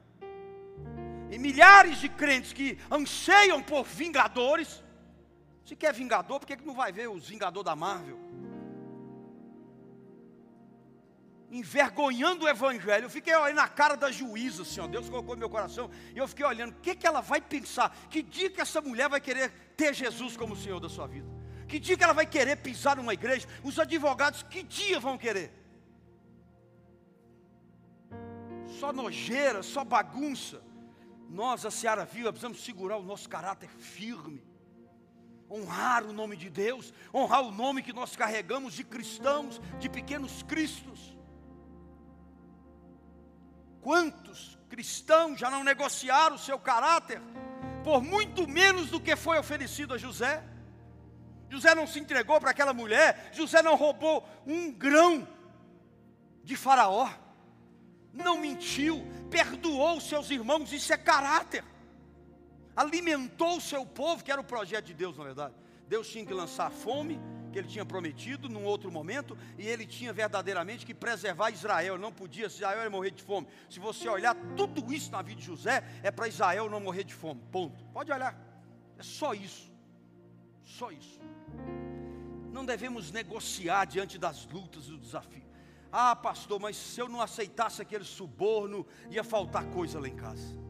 [1.32, 4.84] e milhares de crentes que anseiam por vingadores.
[5.66, 8.20] Se quer vingador, por que não vai ver os vingadores da Marvel?
[11.50, 13.06] envergonhando o evangelho.
[13.06, 16.18] Eu fiquei olhando na cara da juíza, assim, ó, Deus colocou no meu coração, e
[16.18, 17.96] eu fiquei olhando, o que, que ela vai pensar?
[18.10, 21.30] Que dia que essa mulher vai querer ter Jesus como Senhor da sua vida?
[21.68, 23.48] Que dia que ela vai querer pisar numa igreja?
[23.64, 25.52] Os advogados, que dia vão querer?
[28.80, 30.62] Só nojeira, só bagunça.
[31.30, 34.44] Nós, a Seara Viva, precisamos segurar o nosso caráter firme
[35.50, 40.44] honrar o nome de Deus, honrar o nome que nós carregamos de cristãos, de pequenos
[40.44, 41.16] cristos.
[43.82, 47.22] Quantos cristãos já não negociaram o seu caráter
[47.84, 50.44] por muito menos do que foi oferecido a José?
[51.50, 55.28] José não se entregou para aquela mulher, José não roubou um grão
[56.44, 57.08] de Faraó,
[58.12, 61.64] não mentiu, perdoou seus irmãos, isso é caráter
[62.76, 65.54] alimentou o seu povo, que era o projeto de Deus, na verdade.
[65.88, 67.20] Deus tinha que lançar fome,
[67.52, 72.12] que ele tinha prometido num outro momento, e ele tinha verdadeiramente que preservar Israel, não
[72.12, 73.48] podia, Israel ia morrer de fome.
[73.70, 77.14] Se você olhar tudo isso na vida de José, é para Israel não morrer de
[77.14, 77.84] fome, ponto.
[77.94, 78.38] Pode olhar,
[78.98, 79.72] é só isso,
[80.64, 81.22] só isso.
[82.52, 85.46] Não devemos negociar diante das lutas e do desafio.
[85.92, 90.65] Ah, pastor, mas se eu não aceitasse aquele suborno, ia faltar coisa lá em casa.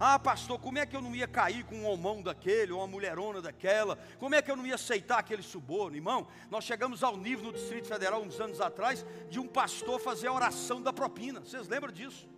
[0.00, 2.86] Ah, pastor, como é que eu não ia cair com um homão daquele, ou uma
[2.86, 3.96] mulherona daquela?
[4.18, 5.96] Como é que eu não ia aceitar aquele suborno?
[5.96, 10.28] Irmão, nós chegamos ao nível no Distrito Federal, uns anos atrás, de um pastor fazer
[10.28, 11.40] a oração da propina.
[11.40, 12.28] Vocês lembram disso?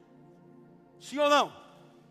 [0.99, 1.53] Sim ou não?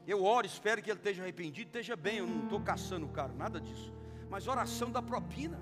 [0.05, 3.33] Eu oro, espero que ele esteja arrependido, esteja bem, eu não estou caçando o cara,
[3.33, 3.91] nada disso.
[4.29, 5.59] Mas oração da propina.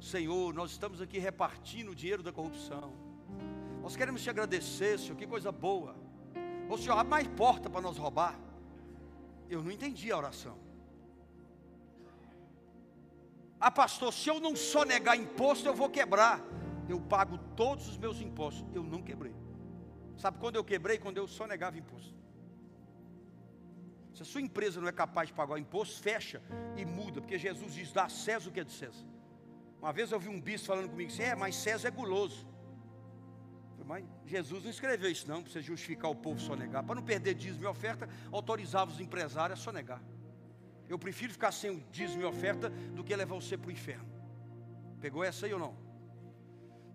[0.00, 2.92] Senhor, nós estamos aqui repartindo o dinheiro da corrupção.
[3.80, 5.94] Nós queremos te agradecer, Senhor, que coisa boa.
[6.68, 8.38] O Senhor, abre mais porta para nós roubar.
[9.54, 10.56] Eu não entendi a oração.
[13.60, 16.40] Ah, pastor, se eu não só negar imposto, eu vou quebrar.
[16.88, 18.64] Eu pago todos os meus impostos.
[18.74, 19.34] Eu não quebrei.
[20.16, 20.96] Sabe quando eu quebrei?
[20.98, 22.14] Quando eu só negava imposto.
[24.14, 26.42] Se a sua empresa não é capaz de pagar o imposto, fecha
[26.76, 29.06] e muda, porque Jesus diz: dá a César o que é de César.
[29.80, 32.46] Uma vez eu vi um bispo falando comigo assim: é, mas César é guloso.
[33.84, 36.84] Mas Jesus não escreveu isso não, para você justificar o povo sonegar.
[36.84, 40.00] Para não perder dízimo e oferta, autorizava os empresários a sonegar.
[40.88, 44.06] Eu prefiro ficar sem o dízimo e oferta do que levar você para o inferno.
[45.00, 45.76] Pegou essa aí ou não?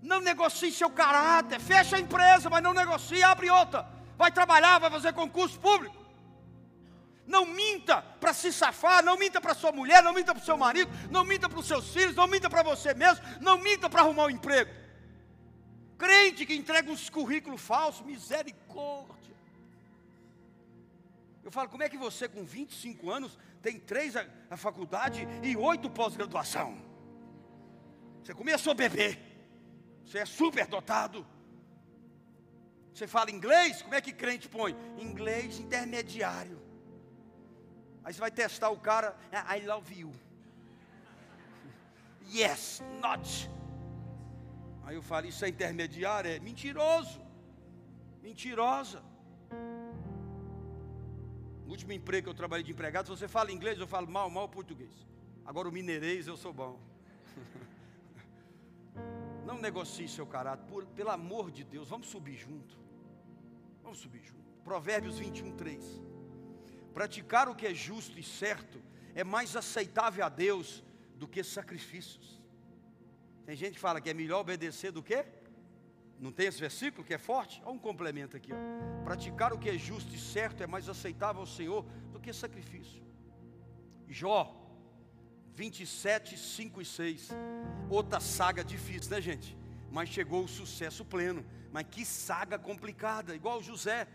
[0.02, 3.88] Não negocie seu caráter, fecha a empresa, mas não negocie, abre outra.
[4.16, 5.96] Vai trabalhar, vai fazer concurso público.
[7.26, 10.58] Não minta para se safar, não minta para sua mulher, não minta para o seu
[10.58, 14.02] marido, não minta para os seus filhos, não minta para você mesmo, não minta para
[14.02, 14.72] arrumar um emprego.
[15.98, 19.36] Crente que entrega uns currículos falsos, misericórdia.
[21.44, 25.56] Eu falo, como é que você com 25 anos tem três a, a faculdade e
[25.56, 26.78] oito pós-graduação?
[28.24, 29.18] Você começou a beber,
[30.06, 31.26] você é super dotado.
[32.94, 33.82] Você fala inglês?
[33.82, 34.76] Como é que crente põe?
[34.98, 36.62] Inglês intermediário.
[38.04, 40.14] Aí você vai testar o cara, I love you.
[42.30, 43.50] Yes, not.
[44.88, 46.32] Aí eu falo, isso é intermediário?
[46.32, 47.20] É mentiroso,
[48.24, 49.04] mentirosa.
[51.66, 54.30] No último emprego que eu trabalhei de empregado, se você fala inglês, eu falo mal,
[54.30, 54.94] mal português.
[55.46, 56.80] Agora o mineirês eu sou bom.
[59.46, 62.78] Não negocie seu caráter, por, pelo amor de Deus, vamos subir junto.
[63.84, 64.54] Vamos subir junto.
[64.64, 66.02] Provérbios 21, 3.
[66.94, 68.82] Praticar o que é justo e certo
[69.14, 70.82] é mais aceitável a Deus
[71.14, 72.37] do que sacrifícios.
[73.48, 75.24] Tem gente que fala que é melhor obedecer do que?
[76.20, 77.62] Não tem esse versículo que é forte?
[77.64, 78.52] Olha um complemento aqui.
[78.52, 79.04] Ó.
[79.06, 83.02] Praticar o que é justo e certo é mais aceitável ao Senhor do que sacrifício.
[84.10, 84.54] Jó
[85.56, 87.30] 27, 5 e 6.
[87.90, 89.58] Outra saga difícil, né, gente?
[89.90, 91.46] Mas chegou o sucesso pleno.
[91.72, 94.10] Mas que saga complicada, igual José.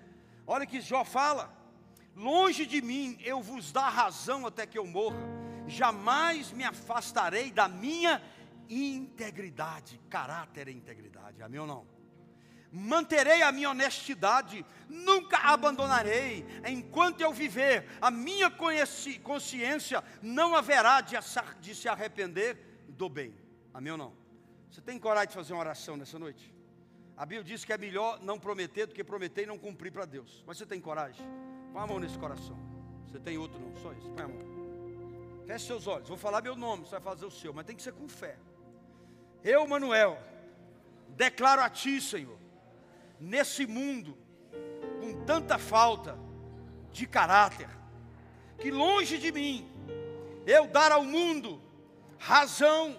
[0.47, 1.51] Olha que Jó fala:
[2.15, 5.27] Longe de mim eu vos dar razão até que eu morra,
[5.67, 8.21] jamais me afastarei da minha
[8.69, 11.87] integridade, caráter e integridade, amém ou não?
[12.75, 18.51] Manterei a minha honestidade, nunca abandonarei, enquanto eu viver, a minha
[19.23, 22.57] consciência não haverá de se arrepender
[22.89, 23.35] do bem,
[23.75, 24.15] amém ou não?
[24.71, 26.51] Você tem coragem de fazer uma oração nessa noite?
[27.15, 30.07] A Bíblia diz que é melhor não prometer do que prometer e não cumprir para
[30.07, 31.27] Deus, mas você tem coragem?
[31.75, 32.59] Põe a mão nesse coração,
[33.07, 35.45] você tem outro não, só isso, põe a mão.
[35.47, 37.83] Feche seus olhos, vou falar meu nome, você vai fazer o seu, mas tem que
[37.83, 38.39] ser com fé.
[39.45, 40.19] Eu, Manuel,
[41.09, 42.39] declaro a Ti, Senhor,
[43.19, 44.17] nesse mundo
[45.01, 46.17] com tanta falta
[46.93, 47.69] de caráter,
[48.59, 49.69] que longe de mim
[50.47, 51.61] eu dar ao mundo
[52.19, 52.99] razão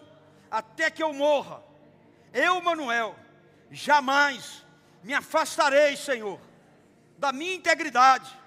[0.51, 1.63] até que eu morra.
[2.33, 3.15] Eu, Manuel,
[3.71, 4.65] jamais
[5.01, 6.39] me afastarei, Senhor,
[7.17, 8.37] da minha integridade.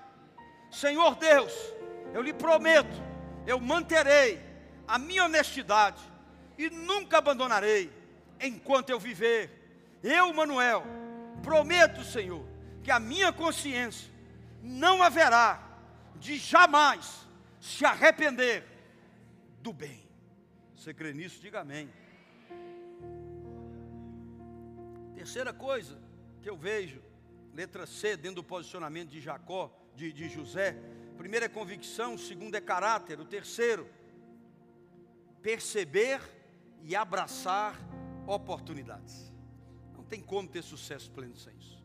[0.70, 1.53] Senhor Deus,
[2.12, 3.03] eu lhe prometo,
[3.47, 4.42] eu manterei
[4.86, 6.15] a minha honestidade
[6.59, 7.92] e nunca abandonarei
[8.40, 9.50] enquanto eu viver.
[10.02, 10.84] Eu, Manuel,
[11.42, 12.46] prometo, Senhor,
[12.82, 14.11] que a minha consciência
[14.62, 15.62] não haverá
[16.16, 17.26] de jamais
[17.61, 18.64] se arrepender
[19.61, 20.07] do bem.
[20.74, 21.40] Você crê nisso?
[21.40, 21.90] Diga amém.
[25.14, 25.98] Terceira coisa
[26.40, 27.02] que eu vejo,
[27.52, 30.76] letra C, dentro do posicionamento de Jacó, de, de José.
[31.16, 33.18] Primeiro é convicção, segundo é caráter.
[33.18, 33.88] O terceiro,
[35.42, 36.20] perceber
[36.83, 37.77] e abraçar
[38.27, 39.33] oportunidades.
[39.97, 41.77] Não tem como ter sucesso pleno sem isso.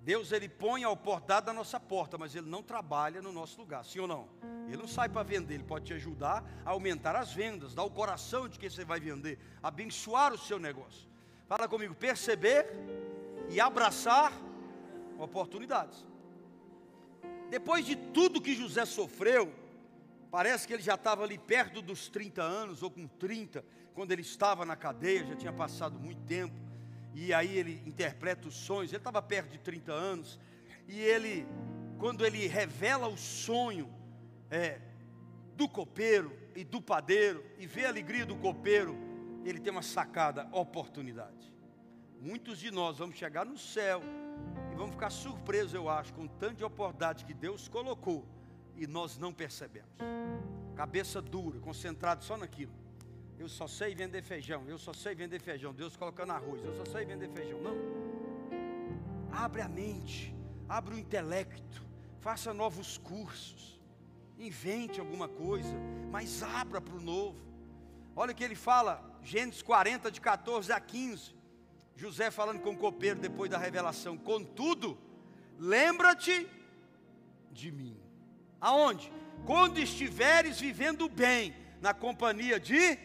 [0.00, 3.84] Deus ele põe a oportunidade na nossa porta, mas ele não trabalha no nosso lugar,
[3.84, 4.28] sim ou não?
[4.66, 7.90] Ele não sai para vender, ele pode te ajudar a aumentar as vendas, dar o
[7.90, 11.06] coração de que você vai vender, abençoar o seu negócio.
[11.46, 12.66] Fala comigo, perceber
[13.50, 14.32] e abraçar
[15.18, 16.06] oportunidades.
[17.50, 19.52] Depois de tudo que José sofreu,
[20.30, 23.64] parece que ele já estava ali perto dos 30 anos, ou com 30,
[23.94, 26.68] quando ele estava na cadeia, já tinha passado muito tempo
[27.20, 28.92] e aí ele interpreta os sonhos.
[28.92, 30.38] Ele estava perto de 30 anos,
[30.86, 31.46] e ele,
[31.98, 33.92] quando ele revela o sonho
[34.48, 34.80] é,
[35.56, 38.96] do copeiro e do padeiro, e vê a alegria do copeiro,
[39.44, 41.52] ele tem uma sacada, oportunidade.
[42.20, 44.00] Muitos de nós vamos chegar no céu
[44.72, 48.24] e vamos ficar surpresos, eu acho, com o tanto de oportunidade que Deus colocou
[48.78, 49.90] e nós não percebemos.
[50.76, 52.72] Cabeça dura, concentrado só naquilo.
[53.38, 55.74] Eu só sei vender feijão, eu só sei vender feijão.
[55.74, 57.60] Deus colocando arroz, eu só sei vender feijão.
[57.60, 57.76] Não.
[59.32, 60.34] Abre a mente,
[60.68, 61.84] abre o intelecto,
[62.20, 63.80] faça novos cursos,
[64.38, 65.74] invente alguma coisa,
[66.10, 67.38] mas abra para o novo.
[68.14, 71.36] Olha o que ele fala, Gênesis 40, de 14 a 15.
[71.96, 74.96] José falando com o copeiro depois da revelação: Contudo,
[75.58, 76.48] lembra-te
[77.50, 77.97] de mim.
[78.60, 79.12] Aonde?
[79.44, 82.98] Quando estiveres vivendo bem, na companhia de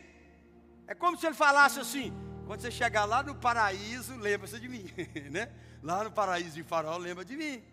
[0.87, 2.13] é como se ele falasse assim:
[2.45, 4.85] quando você chegar lá no paraíso, lembra-se de mim,
[5.31, 5.51] né?
[5.81, 7.63] Lá no paraíso de Faraó, lembra de mim.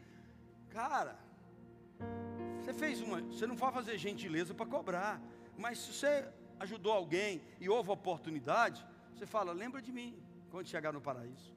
[0.71, 1.19] Cara,
[2.61, 5.21] você fez uma, você não vai fazer gentileza para cobrar,
[5.57, 6.29] mas se você
[6.59, 10.17] ajudou alguém e houve oportunidade, você fala: lembra de mim
[10.51, 11.53] quando chegar no paraíso.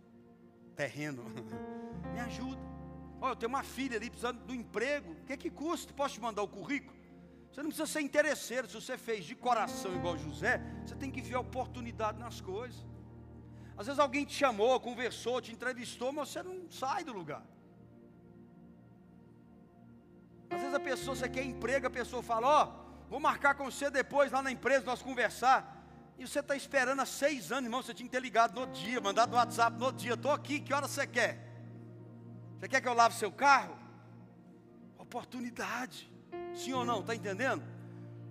[0.76, 1.24] Terreno,
[2.14, 2.73] me ajuda.
[3.24, 5.14] Olha, eu tenho uma filha ali precisando do emprego.
[5.14, 5.94] O que é que custa?
[5.94, 6.94] Posso te mandar o currículo?
[7.50, 8.68] Você não precisa ser interesseiro.
[8.68, 12.86] Se você fez de coração igual José, você tem que ver a oportunidade nas coisas.
[13.78, 17.46] Às vezes alguém te chamou, conversou, te entrevistou, mas você não sai do lugar.
[20.50, 23.64] Às vezes a pessoa, você quer emprego, a pessoa fala, ó, oh, vou marcar com
[23.64, 25.82] você depois lá na empresa, nós conversar.
[26.18, 29.00] E você está esperando há seis anos, irmão, você tinha que ter ligado no dia,
[29.00, 31.53] mandado no WhatsApp no dia, estou aqui, que hora você quer?
[32.64, 33.78] Você quer que eu lave seu carro?
[34.98, 36.10] Oportunidade.
[36.56, 37.02] Sim ou não?
[37.02, 37.62] Está entendendo?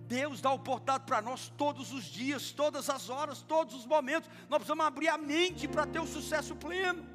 [0.07, 4.27] Deus dá oportunidade para nós todos os dias, todas as horas, todos os momentos.
[4.49, 7.05] Nós precisamos abrir a mente para ter o sucesso pleno.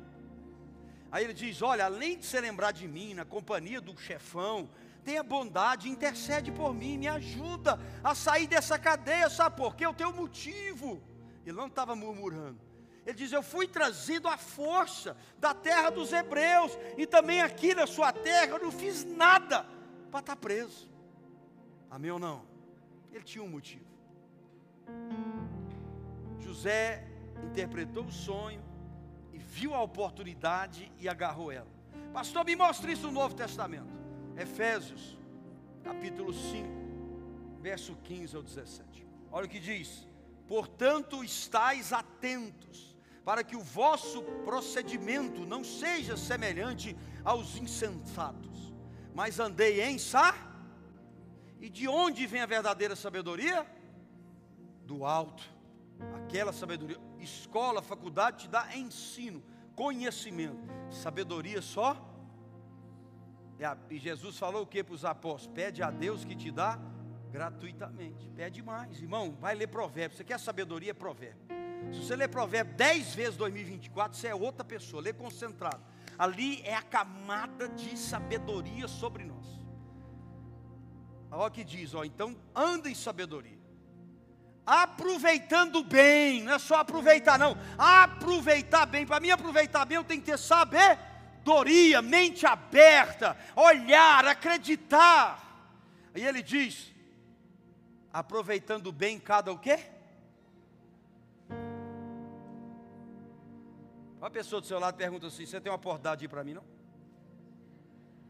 [1.10, 4.70] Aí ele diz: Olha, além de se lembrar de mim, na companhia do chefão,
[5.02, 9.84] tenha bondade, intercede por mim, me ajuda a sair dessa cadeia, sabe por quê?
[9.84, 11.02] Eu tenho motivo.
[11.44, 12.67] Ele não estava murmurando.
[13.08, 17.86] Ele diz: Eu fui trazido à força da terra dos hebreus, e também aqui na
[17.86, 19.64] sua terra eu não fiz nada
[20.10, 20.86] para estar tá preso.
[21.90, 22.44] Amém ou não?
[23.10, 23.86] Ele tinha um motivo.
[26.38, 27.08] José
[27.42, 28.62] interpretou o sonho
[29.32, 31.72] e viu a oportunidade e agarrou ela.
[32.12, 33.96] Pastor, me mostre isso no Novo Testamento.
[34.36, 35.16] Efésios,
[35.82, 36.68] capítulo 5,
[37.62, 39.06] verso 15 ao 17.
[39.32, 40.06] Olha o que diz:
[40.46, 42.87] Portanto, estais atentos,
[43.28, 48.72] para que o vosso procedimento não seja semelhante aos insensatos,
[49.14, 50.34] mas andei em sa
[51.60, 53.66] e de onde vem a verdadeira sabedoria?
[54.86, 55.42] Do alto.
[56.14, 56.96] Aquela sabedoria.
[57.18, 59.42] Escola, faculdade te dá ensino,
[59.76, 60.66] conhecimento.
[60.90, 62.02] Sabedoria só.
[63.90, 65.54] E Jesus falou o que para os apóstolos?
[65.54, 66.78] Pede a Deus que te dá
[67.30, 68.26] gratuitamente.
[68.30, 69.36] Pede mais, irmão.
[69.38, 70.16] Vai ler provérbio.
[70.16, 70.94] Você quer sabedoria?
[70.94, 71.67] Provérbio.
[71.92, 75.02] Se você ler provérbio 10 vezes 2024, você é outra pessoa.
[75.02, 75.82] Lê concentrado.
[76.18, 79.46] Ali é a camada de sabedoria sobre nós.
[81.30, 83.58] Olha o que diz, ó, então anda em sabedoria.
[84.66, 87.56] Aproveitando bem, não é só aproveitar, não.
[87.76, 89.06] Aproveitar bem.
[89.06, 95.42] Para mim, aproveitar bem, eu tenho que ter sabedoria, mente aberta, olhar, acreditar.
[96.14, 96.92] Aí ele diz:
[98.12, 99.78] aproveitando bem cada o quê?
[104.18, 106.64] Uma pessoa do seu lado pergunta assim: Você tem uma oportunidade para mim, não?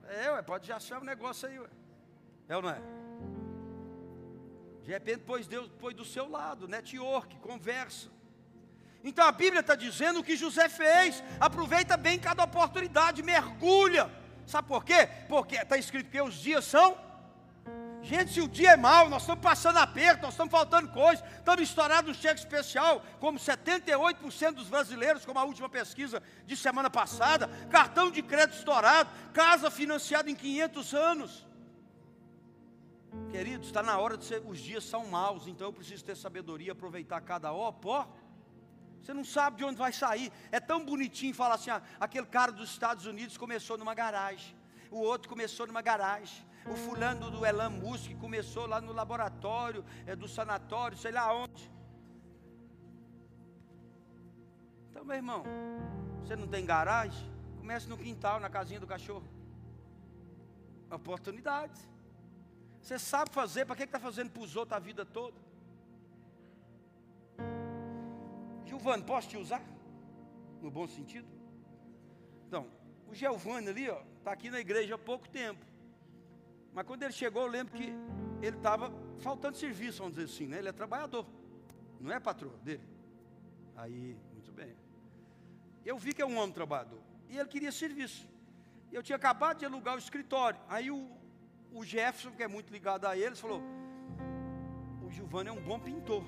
[0.07, 1.68] É, ué, pode já achar um negócio aí, ué.
[2.49, 2.80] É ou não é?
[4.82, 8.09] De repente, pôs Deus pôs do seu lado, network, conversa.
[9.05, 11.22] Então a Bíblia está dizendo o que José fez.
[11.39, 14.11] Aproveita bem cada oportunidade, mergulha.
[14.47, 15.09] Sabe por quê?
[15.28, 16.97] Porque está escrito que os dias são.
[18.09, 21.61] Gente, se o dia é mau, nós estamos passando aperto, nós estamos faltando coisa, estamos
[21.61, 27.48] estourados no cheque especial, como 78% dos brasileiros, como a última pesquisa de semana passada,
[27.68, 31.46] cartão de crédito estourado, casa financiada em 500 anos.
[33.30, 36.72] Queridos, está na hora de ser, os dias são maus, então eu preciso ter sabedoria,
[36.72, 38.09] aproveitar cada ó, pó.
[39.02, 40.32] Você não sabe de onde vai sair.
[40.50, 44.56] É tão bonitinho falar assim: ah, aquele cara dos Estados Unidos começou numa garagem,
[44.90, 50.14] o outro começou numa garagem, o fulano do Elon Musk começou lá no laboratório, é,
[50.14, 51.70] do sanatório, sei lá onde.
[54.90, 55.44] Então, meu irmão,
[56.22, 57.30] você não tem garagem?
[57.58, 59.26] Comece no quintal, na casinha do cachorro.
[60.90, 61.78] Oportunidade.
[62.80, 65.36] Você sabe fazer, para que está fazendo para os outros a vida toda?
[68.64, 69.62] Giovanni, posso te usar?
[70.62, 71.28] No bom sentido?
[72.46, 72.66] Então,
[73.06, 75.64] o Giovanni ali, ó, está aqui na igreja há pouco tempo.
[76.72, 77.92] Mas quando ele chegou, eu lembro que
[78.40, 80.58] ele estava faltando serviço, vamos dizer assim, né?
[80.58, 81.26] Ele é trabalhador,
[82.00, 82.86] não é patrão dele.
[83.76, 84.76] Aí, muito bem.
[85.84, 87.00] Eu vi que é um homem trabalhador.
[87.28, 88.28] E ele queria serviço.
[88.90, 90.58] Eu tinha acabado de alugar o escritório.
[90.68, 91.10] Aí o,
[91.72, 93.62] o Jefferson, que é muito ligado a eles, falou:
[95.02, 96.24] O Giovanni é um bom pintor.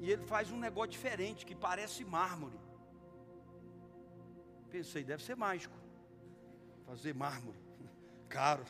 [0.00, 2.58] E ele faz um negócio diferente, que parece mármore.
[4.70, 5.76] Pensei, deve ser mágico.
[6.86, 7.58] Fazer mármore.
[8.28, 8.64] Caro.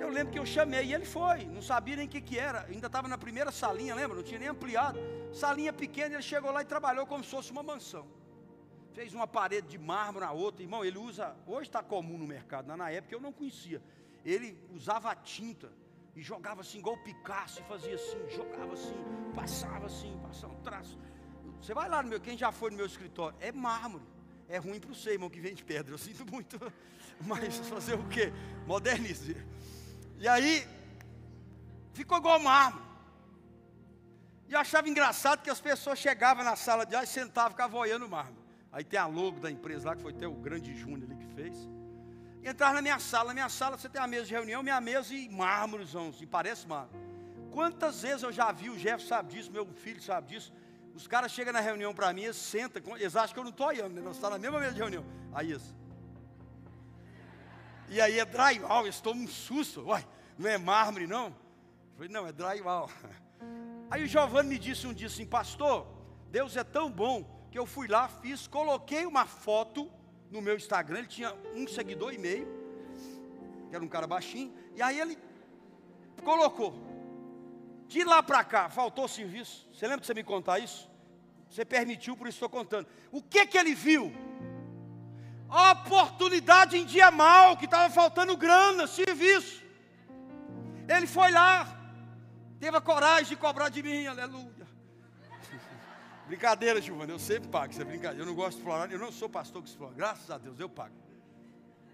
[0.00, 2.64] Eu lembro que eu chamei e ele foi, não sabia nem o que, que era,
[2.64, 4.16] ainda estava na primeira salinha, lembra?
[4.16, 4.98] Não tinha nem ampliado.
[5.32, 8.06] Salinha pequena, ele chegou lá e trabalhou como se fosse uma mansão.
[8.92, 10.84] Fez uma parede de mármore na outra, irmão.
[10.84, 13.82] Ele usa, hoje está comum no mercado, na época eu não conhecia.
[14.24, 15.72] Ele usava tinta
[16.14, 18.96] e jogava assim, igual Picasso, e fazia assim, jogava assim,
[19.34, 20.98] passava assim, passava um traço.
[21.60, 24.04] Você vai lá no meu, quem já foi no meu escritório, é mármore.
[24.54, 25.92] É ruim para você, irmão, que vem de pedra.
[25.92, 26.56] Eu sinto muito.
[27.26, 28.32] Mas fazer o quê?
[28.68, 29.36] Modernize.
[30.16, 30.64] E aí,
[31.92, 32.84] ficou igual mármore.
[34.48, 37.80] E eu achava engraçado que as pessoas chegavam na sala de aula e sentavam, ficavam
[37.80, 38.44] olhando o mármore.
[38.70, 41.34] Aí tem a logo da empresa lá, que foi até o grande Júnior ali que
[41.34, 41.68] fez.
[42.40, 43.30] E entrar na minha sala.
[43.30, 46.64] Na minha sala você tem a mesa de reunião, minha mesa e mármorezão, assim, parece
[46.68, 46.96] mármore.
[47.50, 50.52] Quantas vezes eu já vi, o Jeff sabe disso, meu filho sabe disso.
[50.94, 53.66] Os caras chegam na reunião para mim, eles sentam, eles acham que eu não estou
[53.66, 54.00] olhando, né?
[54.00, 55.04] Nós estamos tá na mesma mesa de reunião.
[55.32, 55.74] Aí isso.
[57.88, 59.82] E aí é drywall, eles tomam um susto.
[59.86, 60.06] Uai,
[60.38, 61.26] não é mármore, não?
[61.26, 62.88] Eu falei, não, é drywall.
[63.90, 65.86] Aí o Giovanni me disse um dia assim, pastor,
[66.30, 69.88] Deus é tão bom que eu fui lá, fiz, coloquei uma foto
[70.30, 72.48] no meu Instagram, ele tinha um seguidor e meio,
[73.68, 75.16] que era um cara baixinho, e aí ele
[76.24, 76.93] colocou.
[77.86, 79.68] De lá para cá, faltou serviço.
[79.72, 80.90] Você lembra de você me contar isso?
[81.48, 82.88] Você permitiu, por isso estou contando.
[83.12, 84.12] O que que ele viu?
[85.48, 89.62] Oportunidade em dia mal, que estava faltando grana, serviço.
[90.88, 91.66] Ele foi lá,
[92.58, 94.66] teve a coragem de cobrar de mim, aleluia.
[96.26, 98.22] Brincadeira, Giovana, eu sempre pago, isso é brincadeira.
[98.22, 99.94] Eu não gosto de explorar, eu não sou pastor que explora.
[99.94, 100.94] Graças a Deus, eu pago.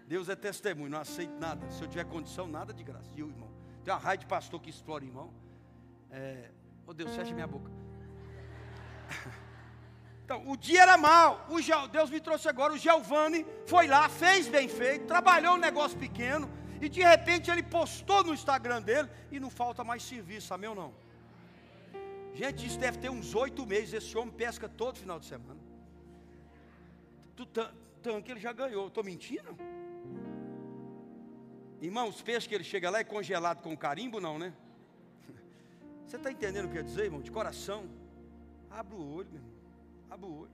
[0.07, 1.69] Deus é testemunho, não aceito nada.
[1.69, 3.09] Se eu tiver condição, nada de graça.
[3.15, 3.49] E o irmão?
[3.83, 5.33] Tem uma raia de pastor que explora, irmão.
[6.11, 6.49] É...
[6.85, 7.71] Oh Deus, fecha minha boca.
[10.23, 11.45] Então, o dia era mal.
[11.49, 11.57] O
[11.89, 12.71] Deus me trouxe agora.
[12.71, 16.49] O Giovanni foi lá, fez bem feito, trabalhou um negócio pequeno.
[16.79, 20.75] E de repente ele postou no Instagram dele e não falta mais serviço, amém ou
[20.75, 20.93] não?
[22.33, 23.93] Gente, isso deve ter uns oito meses.
[23.93, 25.59] Esse homem pesca todo final de semana.
[27.35, 28.87] Do tanque ele já ganhou.
[28.87, 29.57] Estou mentindo?
[31.81, 34.53] Irmão, os peixes que ele chega lá é congelado com carimbo, não, né?
[36.11, 37.21] Você está entendendo o que eu ia dizer, irmão?
[37.21, 37.89] De coração.
[38.69, 39.53] Abre o olho, meu irmão.
[40.09, 40.51] Abre o olho.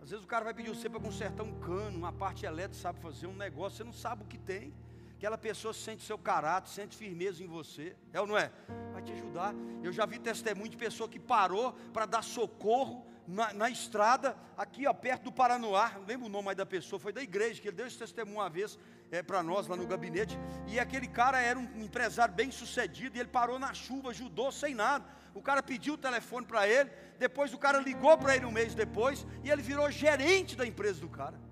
[0.00, 2.98] Às vezes o cara vai pedir você para consertar um cano, uma parte elétrica, sabe
[3.00, 4.72] fazer um negócio, você não sabe o que tem.
[5.18, 7.94] Aquela pessoa sente seu caráter, sente firmeza em você.
[8.10, 8.50] É ou não é?
[8.94, 9.54] Vai te ajudar.
[9.82, 14.86] Eu já vi testemunho de pessoa que parou para dar socorro na, na, estrada, aqui
[14.86, 15.92] ó, perto do Paranoá.
[15.96, 18.38] Não lembro o nome mais da pessoa, foi da igreja, que ele deu esse testemunho
[18.38, 18.78] uma vez
[19.10, 20.38] é, para nós lá no gabinete.
[20.66, 24.74] E aquele cara era um empresário bem sucedido, e ele parou na chuva, ajudou sem
[24.74, 25.04] nada.
[25.34, 28.74] O cara pediu o telefone para ele, depois o cara ligou para ele um mês
[28.74, 31.46] depois, e ele virou gerente da empresa do cara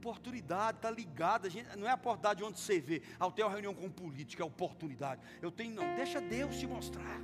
[0.00, 1.48] oportunidade, está ligada.
[1.76, 3.02] Não é a oportunidade onde você vê.
[3.18, 5.20] Ah, eu tenho uma reunião com política, é oportunidade.
[5.42, 7.20] Eu tenho, não, deixa Deus te mostrar.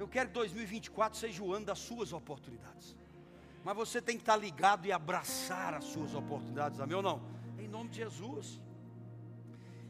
[0.00, 2.96] Eu quero que 2024 seja o ano das suas oportunidades.
[3.62, 7.20] Mas você tem que estar ligado e abraçar as suas oportunidades, amém ou não?
[7.58, 8.58] Em nome de Jesus.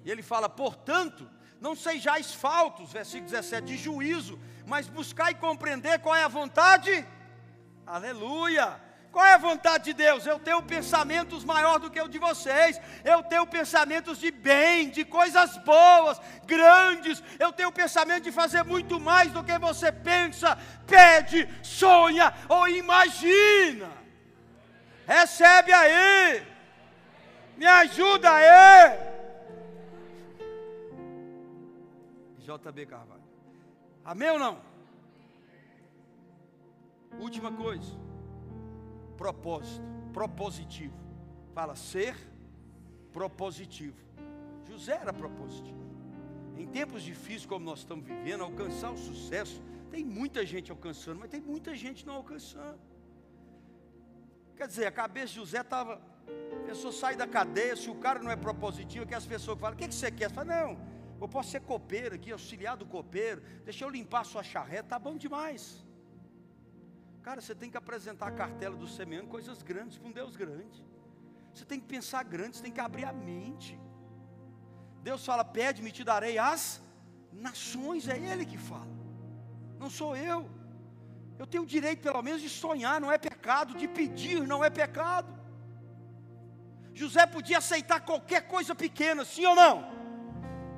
[0.05, 1.31] E ele fala, portanto,
[1.61, 4.37] não sejais faltos, versículo 17, de juízo,
[4.67, 7.07] mas buscai compreender qual é a vontade.
[7.87, 8.90] Aleluia!
[9.13, 10.25] Qual é a vontade de Deus?
[10.25, 12.81] Eu tenho pensamentos maior do que o de vocês.
[13.05, 17.23] Eu tenho pensamentos de bem, de coisas boas, grandes.
[17.39, 20.57] Eu tenho pensamento de fazer muito mais do que você pensa,
[20.87, 23.91] pede, sonha ou imagina.
[25.07, 26.47] Recebe aí.
[27.57, 29.11] Me ajuda aí.
[32.39, 33.21] JB Carvalho.
[34.05, 34.61] Amém ou não?
[37.19, 38.10] Última coisa
[39.21, 40.99] propósito, propositivo.
[41.53, 42.17] Fala ser
[43.13, 44.01] propositivo.
[44.67, 45.79] José era propositivo.
[46.57, 51.29] Em tempos difíceis como nós estamos vivendo, alcançar o sucesso, tem muita gente alcançando, mas
[51.29, 52.79] tem muita gente não alcançando.
[54.57, 56.01] Quer dizer, a cabeça de José estava.
[56.59, 59.75] A pessoa sai da cadeia, se o cara não é propositivo, que as pessoas falam,
[59.75, 60.29] o que, que você quer?
[60.29, 60.79] Você fala, não,
[61.21, 65.17] eu posso ser copeiro aqui, auxiliar do copeiro, deixa eu limpar sua charreta, tá bom
[65.17, 65.85] demais.
[67.23, 70.83] Cara, você tem que apresentar a cartela do semeando coisas grandes para um Deus grande.
[71.53, 73.79] Você tem que pensar grande, você tem que abrir a mente.
[75.03, 76.81] Deus fala: pede-me, te darei as
[77.33, 78.95] nações, é Ele que fala,
[79.79, 80.49] não sou eu.
[81.39, 84.69] Eu tenho o direito, pelo menos, de sonhar, não é pecado, de pedir, não é
[84.69, 85.33] pecado.
[86.93, 89.91] José podia aceitar qualquer coisa pequena, sim ou não?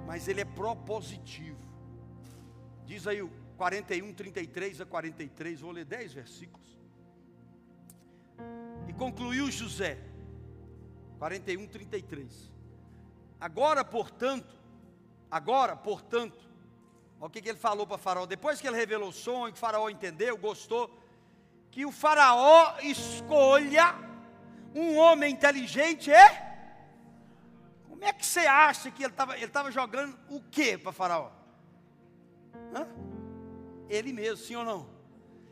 [0.07, 1.59] Mas ele é propositivo.
[2.85, 6.77] Diz aí o 41, 33 a 43, vou ler 10 versículos.
[8.89, 10.01] E concluiu José,
[11.21, 12.51] 41, 33.
[13.41, 14.59] Agora, portanto,
[15.31, 16.41] agora, portanto,
[17.21, 18.27] o que, que ele falou para Faraó.
[18.27, 20.91] Depois que ele revelou o sonho, que Faraó entendeu, gostou,
[21.71, 23.95] que o Faraó escolha
[24.75, 26.51] um homem inteligente é.
[27.89, 31.31] Como é que você acha que ele estava ele jogando o que para Faraó?
[32.75, 33.02] Hã?
[33.89, 34.89] Ele mesmo, sim ou não?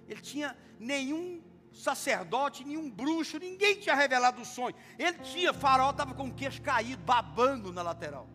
[0.09, 4.74] Ele tinha nenhum sacerdote, nenhum bruxo, ninguém tinha revelado o sonho.
[4.99, 8.28] Ele tinha, Faraó estava com o queixo caído, babando na lateral.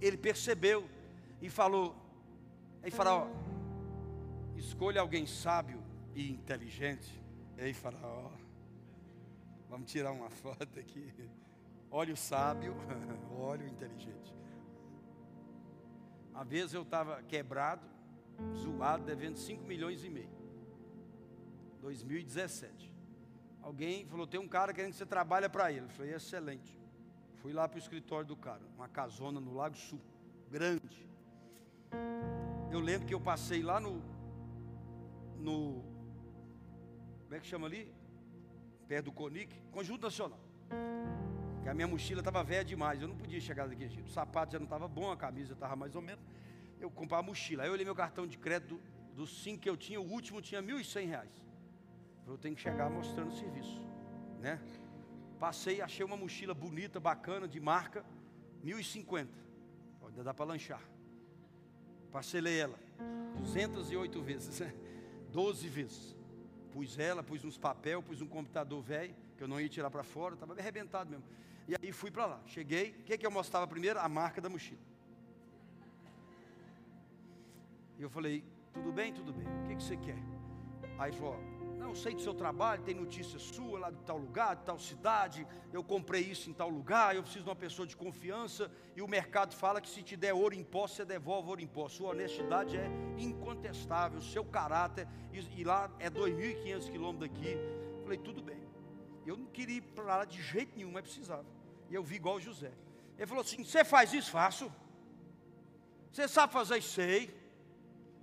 [0.00, 0.88] Ele percebeu
[1.40, 1.94] e falou:
[2.82, 3.28] Ei, Faraó,
[4.56, 5.82] escolha alguém sábio
[6.14, 7.22] e inteligente.
[7.56, 8.30] Ei, Faraó,
[9.68, 11.12] vamos tirar uma foto aqui.
[11.94, 12.74] Olha o sábio,
[13.38, 14.34] olha o inteligente.
[16.30, 17.86] Uma vez eu estava quebrado,
[18.56, 20.30] zoado, devendo 5 milhões e meio.
[21.80, 22.92] 2017.
[23.60, 25.86] Alguém falou: tem um cara querendo que você trabalhe para ele.
[25.86, 26.78] Eu falei: excelente.
[27.36, 30.00] Fui lá para o escritório do cara, uma casona no Lago Sul,
[30.50, 31.08] grande.
[32.70, 34.02] Eu lembro que eu passei lá no.
[35.36, 35.82] no
[37.24, 37.92] como é que chama ali?
[38.86, 40.38] Perto do Conic, Conjunto Nacional.
[41.62, 44.08] Que a minha mochila estava velha demais, eu não podia chegar daquele jeito.
[44.08, 46.22] O sapato já não estava bom, a camisa estava mais ou menos
[46.84, 47.62] eu comprar a mochila.
[47.62, 48.80] Aí eu olhei meu cartão de crédito
[49.14, 51.26] dos cinco que eu tinha, o último tinha R$ 1.100.
[52.26, 53.80] Eu tenho que chegar mostrando o serviço,
[54.40, 54.60] né?
[55.38, 58.04] Passei, achei uma mochila bonita, bacana, de marca,
[58.64, 59.28] 1.050.
[60.06, 60.82] Ainda dá para lanchar.
[62.10, 62.78] Parcelei ela
[63.38, 64.62] 208 vezes,
[65.30, 66.16] 12 vezes.
[66.70, 70.02] Pus ela, pus uns papel, pus um computador velho, que eu não ia tirar para
[70.02, 71.24] fora, estava arrebentado mesmo.
[71.68, 72.40] E aí fui para lá.
[72.46, 73.98] Cheguei, o que, que eu mostrava primeiro?
[73.98, 74.80] A marca da mochila.
[77.98, 80.18] E eu falei, tudo bem, tudo bem, o que, que você quer?
[80.98, 81.38] Aí falou,
[81.78, 85.46] não, sei do seu trabalho, tem notícia sua lá de tal lugar, de tal cidade,
[85.72, 89.08] eu comprei isso em tal lugar, eu preciso de uma pessoa de confiança, e o
[89.08, 91.88] mercado fala que se te der ouro em pó, você devolve ouro em pó.
[91.88, 92.88] Sua honestidade é
[93.18, 97.56] incontestável, seu caráter, e, e lá é 2.500 quilômetros daqui.
[98.02, 98.62] Falei, tudo bem.
[99.26, 101.46] Eu não queria ir para lá de jeito nenhum, mas precisava.
[101.90, 102.72] E eu vi igual o José.
[103.16, 104.30] Ele falou assim: Você faz isso?
[104.30, 104.72] Faço.
[106.10, 106.90] Você sabe fazer isso?
[106.90, 107.41] Sei.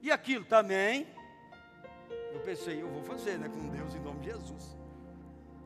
[0.02, 1.08] E aquilo também.
[2.34, 3.50] Eu pensei, eu vou fazer, né?
[3.50, 4.78] Com Deus em nome de Jesus.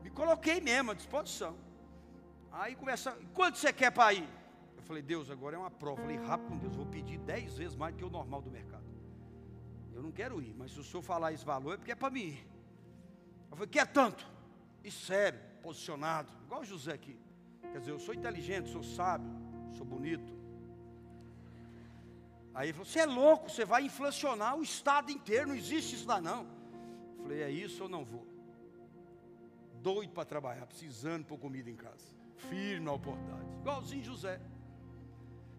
[0.02, 1.56] Me coloquei mesmo à disposição.
[2.52, 4.28] Aí começa, quanto você quer para ir?
[4.78, 6.02] Eu falei, Deus, agora é uma prova.
[6.02, 8.52] Eu falei, rápido com Deus, vou pedir dez vezes mais do que o normal do
[8.52, 8.84] mercado.
[9.94, 12.10] Eu não quero ir, mas se o senhor falar esse valor é porque é para
[12.10, 12.48] mim ir.
[13.50, 14.28] Eu falei, quer tanto?
[14.84, 17.18] E sério, posicionado, igual o José aqui.
[17.72, 19.30] Quer dizer, eu sou inteligente, sou sábio,
[19.72, 20.34] sou bonito,
[22.54, 26.08] Aí ele falou: Você é louco, você vai inflacionar o estado inteiro, não existe isso
[26.08, 26.48] lá não.
[27.18, 28.28] Eu falei: É isso ou não vou?
[29.82, 32.06] Doido para trabalhar, precisando pôr comida em casa,
[32.38, 34.40] firme na oportunidade, igualzinho José.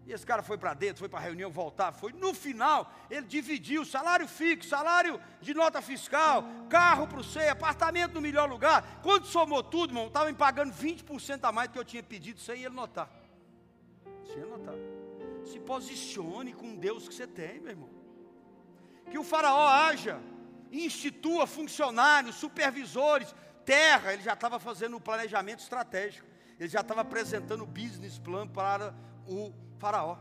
[0.07, 2.13] E esse cara foi para dentro, foi para a reunião, voltar, foi.
[2.13, 8.13] No final, ele dividiu salário fixo, salário de nota fiscal, carro para o C, apartamento
[8.13, 8.99] no melhor lugar.
[9.01, 12.39] Quando somou tudo, irmão, estava me pagando 20% a mais do que eu tinha pedido
[12.39, 13.09] sem ele notar.
[14.27, 14.75] Sem ele notar.
[15.45, 17.89] Se posicione com Deus que você tem, meu irmão.
[19.09, 20.19] Que o faraó haja,
[20.71, 23.33] institua funcionários, supervisores,
[23.63, 26.27] terra, ele já estava fazendo o planejamento estratégico.
[26.59, 28.93] Ele já estava apresentando o business plan para
[29.27, 30.17] o Faraó.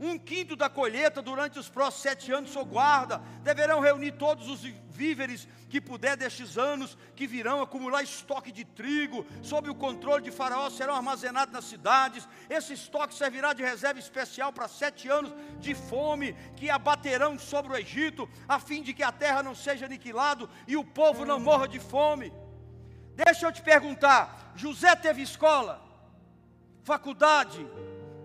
[0.00, 3.18] Um quinto da colheita durante os próximos sete anos sou guarda.
[3.42, 9.24] Deverão reunir todos os víveres que puder destes anos, que virão acumular estoque de trigo,
[9.42, 12.28] sob o controle de Faraó, serão armazenados nas cidades.
[12.50, 17.76] Esse estoque servirá de reserva especial para sete anos de fome que abaterão sobre o
[17.76, 21.68] Egito, a fim de que a terra não seja aniquilada e o povo não morra
[21.68, 22.32] de fome.
[23.14, 25.80] Deixa eu te perguntar: José teve escola,
[26.82, 27.64] faculdade,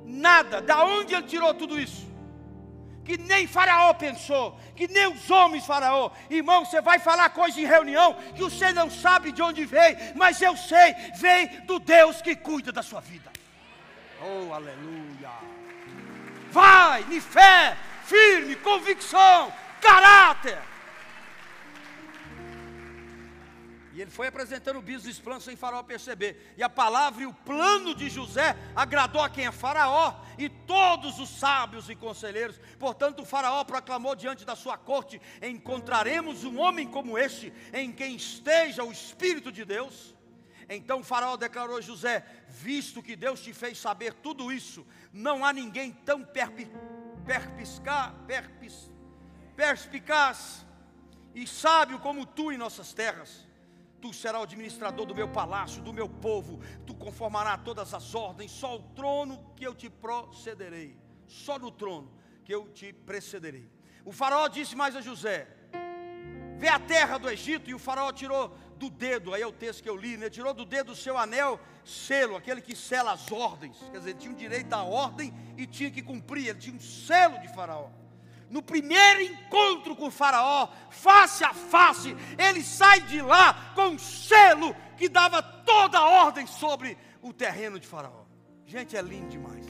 [0.10, 0.62] nada.
[0.62, 2.08] Da onde ele tirou tudo isso?
[3.06, 6.12] Que nem Faraó pensou, que nem os homens Faraó.
[6.30, 10.42] Irmão, você vai falar coisa em reunião que você não sabe de onde veio, mas
[10.42, 13.32] eu sei, vem do Deus que cuida da sua vida.
[14.22, 15.32] Oh, aleluia.
[16.52, 19.52] Vai, de fé, firme, convicção,
[19.82, 20.69] caráter.
[23.94, 26.54] E ele foi apresentando o business plan sem Faraó perceber.
[26.56, 31.20] E a palavra e o plano de José agradou a quem é Faraó e todos
[31.20, 32.60] os sábios e conselheiros.
[32.78, 38.16] Portanto, o Faraó proclamou diante da sua corte: Encontraremos um homem como este, em quem
[38.16, 40.16] esteja o Espírito de Deus.
[40.70, 45.44] Então o Faraó declarou a José: Visto que Deus te fez saber tudo isso, não
[45.44, 46.70] há ninguém tão perpi,
[47.26, 48.92] perpis,
[49.56, 50.64] perspicaz
[51.34, 53.49] e sábio como tu em nossas terras
[54.02, 56.60] Tu serás o administrador do meu palácio, do meu povo.
[56.86, 58.52] Tu conformará todas as ordens.
[58.52, 60.98] Só o trono que eu te procederei.
[61.28, 62.12] Só no trono
[62.44, 63.70] que eu te precederei.
[64.06, 65.48] O faraó disse mais a José:
[66.58, 67.70] Vê a terra do Egito.
[67.70, 70.30] E o faraó tirou do dedo, aí é o texto que eu li, né?
[70.30, 73.78] Tirou do dedo o seu anel, selo, aquele que sela as ordens.
[73.92, 76.48] Quer dizer, ele tinha o direito à ordem e tinha que cumprir.
[76.48, 77.90] Ele tinha um selo de faraó
[78.50, 84.00] no primeiro encontro com o Faraó, face a face, ele sai de lá com um
[84.00, 88.26] selo que dava toda a ordem sobre o terreno de Faraó.
[88.66, 89.66] Gente, é lindo demais.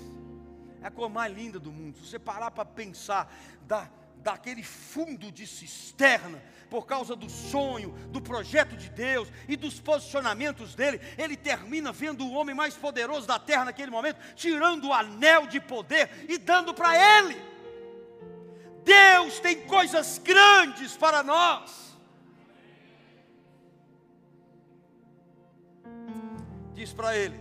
[0.81, 1.97] É a cor mais linda do mundo.
[1.99, 8.21] Se você parar para pensar da, daquele fundo de cisterna, por causa do sonho, do
[8.21, 13.39] projeto de Deus e dos posicionamentos dele, ele termina vendo o homem mais poderoso da
[13.39, 17.41] terra naquele momento, tirando o anel de poder e dando para ele.
[18.89, 21.95] Deus tem coisas grandes para nós.
[26.73, 27.39] Diz para ele: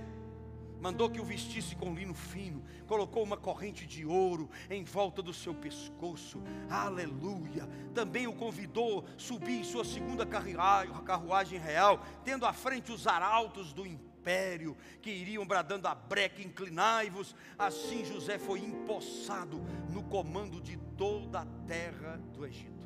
[0.78, 5.32] mandou que o vestisse com lino fino, colocou uma corrente de ouro em volta do
[5.32, 7.66] seu pescoço, aleluia.
[7.94, 13.72] Também o convidou a subir em sua segunda carruagem real, tendo à frente os arautos
[13.72, 17.34] do império império, que iriam bradando a breca, inclinai-vos.
[17.56, 19.58] Assim José foi empossado
[19.88, 22.77] no comando de toda a terra do Egito.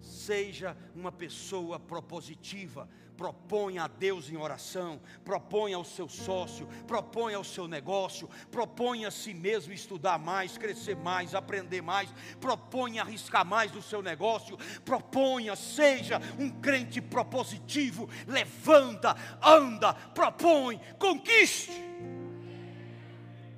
[0.00, 2.88] Seja uma pessoa propositiva,
[3.20, 9.10] proponha a Deus em oração, proponha ao seu sócio, proponha ao seu negócio, proponha a
[9.10, 15.54] si mesmo estudar mais, crescer mais, aprender mais, proponha arriscar mais no seu negócio, proponha,
[15.54, 21.72] seja um crente propositivo, levanta, anda, propõe, conquiste.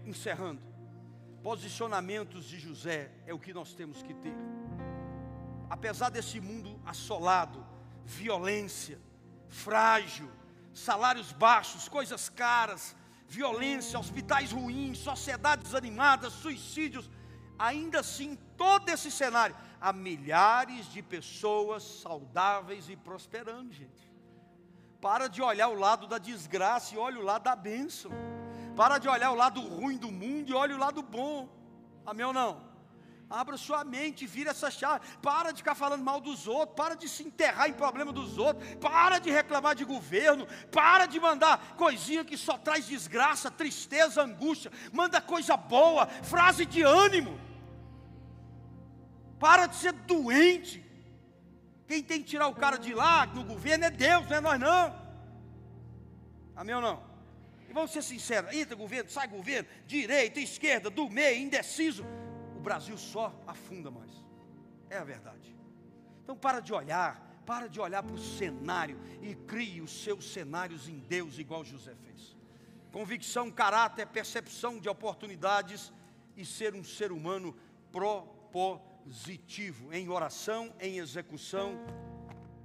[0.04, 0.60] Encerrando,
[1.40, 4.34] posicionamentos de José é o que nós temos que ter.
[5.74, 7.64] Apesar desse mundo assolado,
[8.04, 9.00] violência,
[9.48, 10.30] frágil,
[10.74, 12.94] salários baixos, coisas caras,
[13.26, 17.10] violência, hospitais ruins, sociedades desanimadas, suicídios.
[17.58, 24.12] Ainda assim, todo esse cenário, há milhares de pessoas saudáveis e prosperando, gente.
[25.00, 28.10] Para de olhar o lado da desgraça e olha o lado da bênção.
[28.76, 31.48] Para de olhar o lado ruim do mundo e olha o lado bom.
[32.04, 32.71] Amém ou não?
[33.32, 35.06] Abra sua mente, vira essa chave.
[35.22, 36.76] Para de ficar falando mal dos outros.
[36.76, 38.74] Para de se enterrar em problema dos outros.
[38.74, 40.46] Para de reclamar de governo.
[40.70, 44.70] Para de mandar coisinha que só traz desgraça, tristeza, angústia.
[44.92, 47.40] Manda coisa boa, frase de ânimo.
[49.40, 50.84] Para de ser doente.
[51.86, 54.60] Quem tem que tirar o cara de lá no governo é Deus, não é nós
[54.60, 55.02] não.
[56.54, 57.02] Amém ou não?
[57.66, 62.04] E vamos ser sinceros: entra governo, sai governo, direita, esquerda, do meio, indeciso
[62.62, 64.10] Brasil só afunda mais.
[64.88, 65.54] É a verdade.
[66.22, 70.88] Então para de olhar, para de olhar para o cenário e crie os seus cenários
[70.88, 72.36] em Deus, igual José fez.
[72.90, 75.92] Convicção, caráter, percepção de oportunidades
[76.36, 77.56] e ser um ser humano
[77.90, 81.78] propositivo em oração, em execução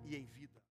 [0.06, 0.47] e em vida.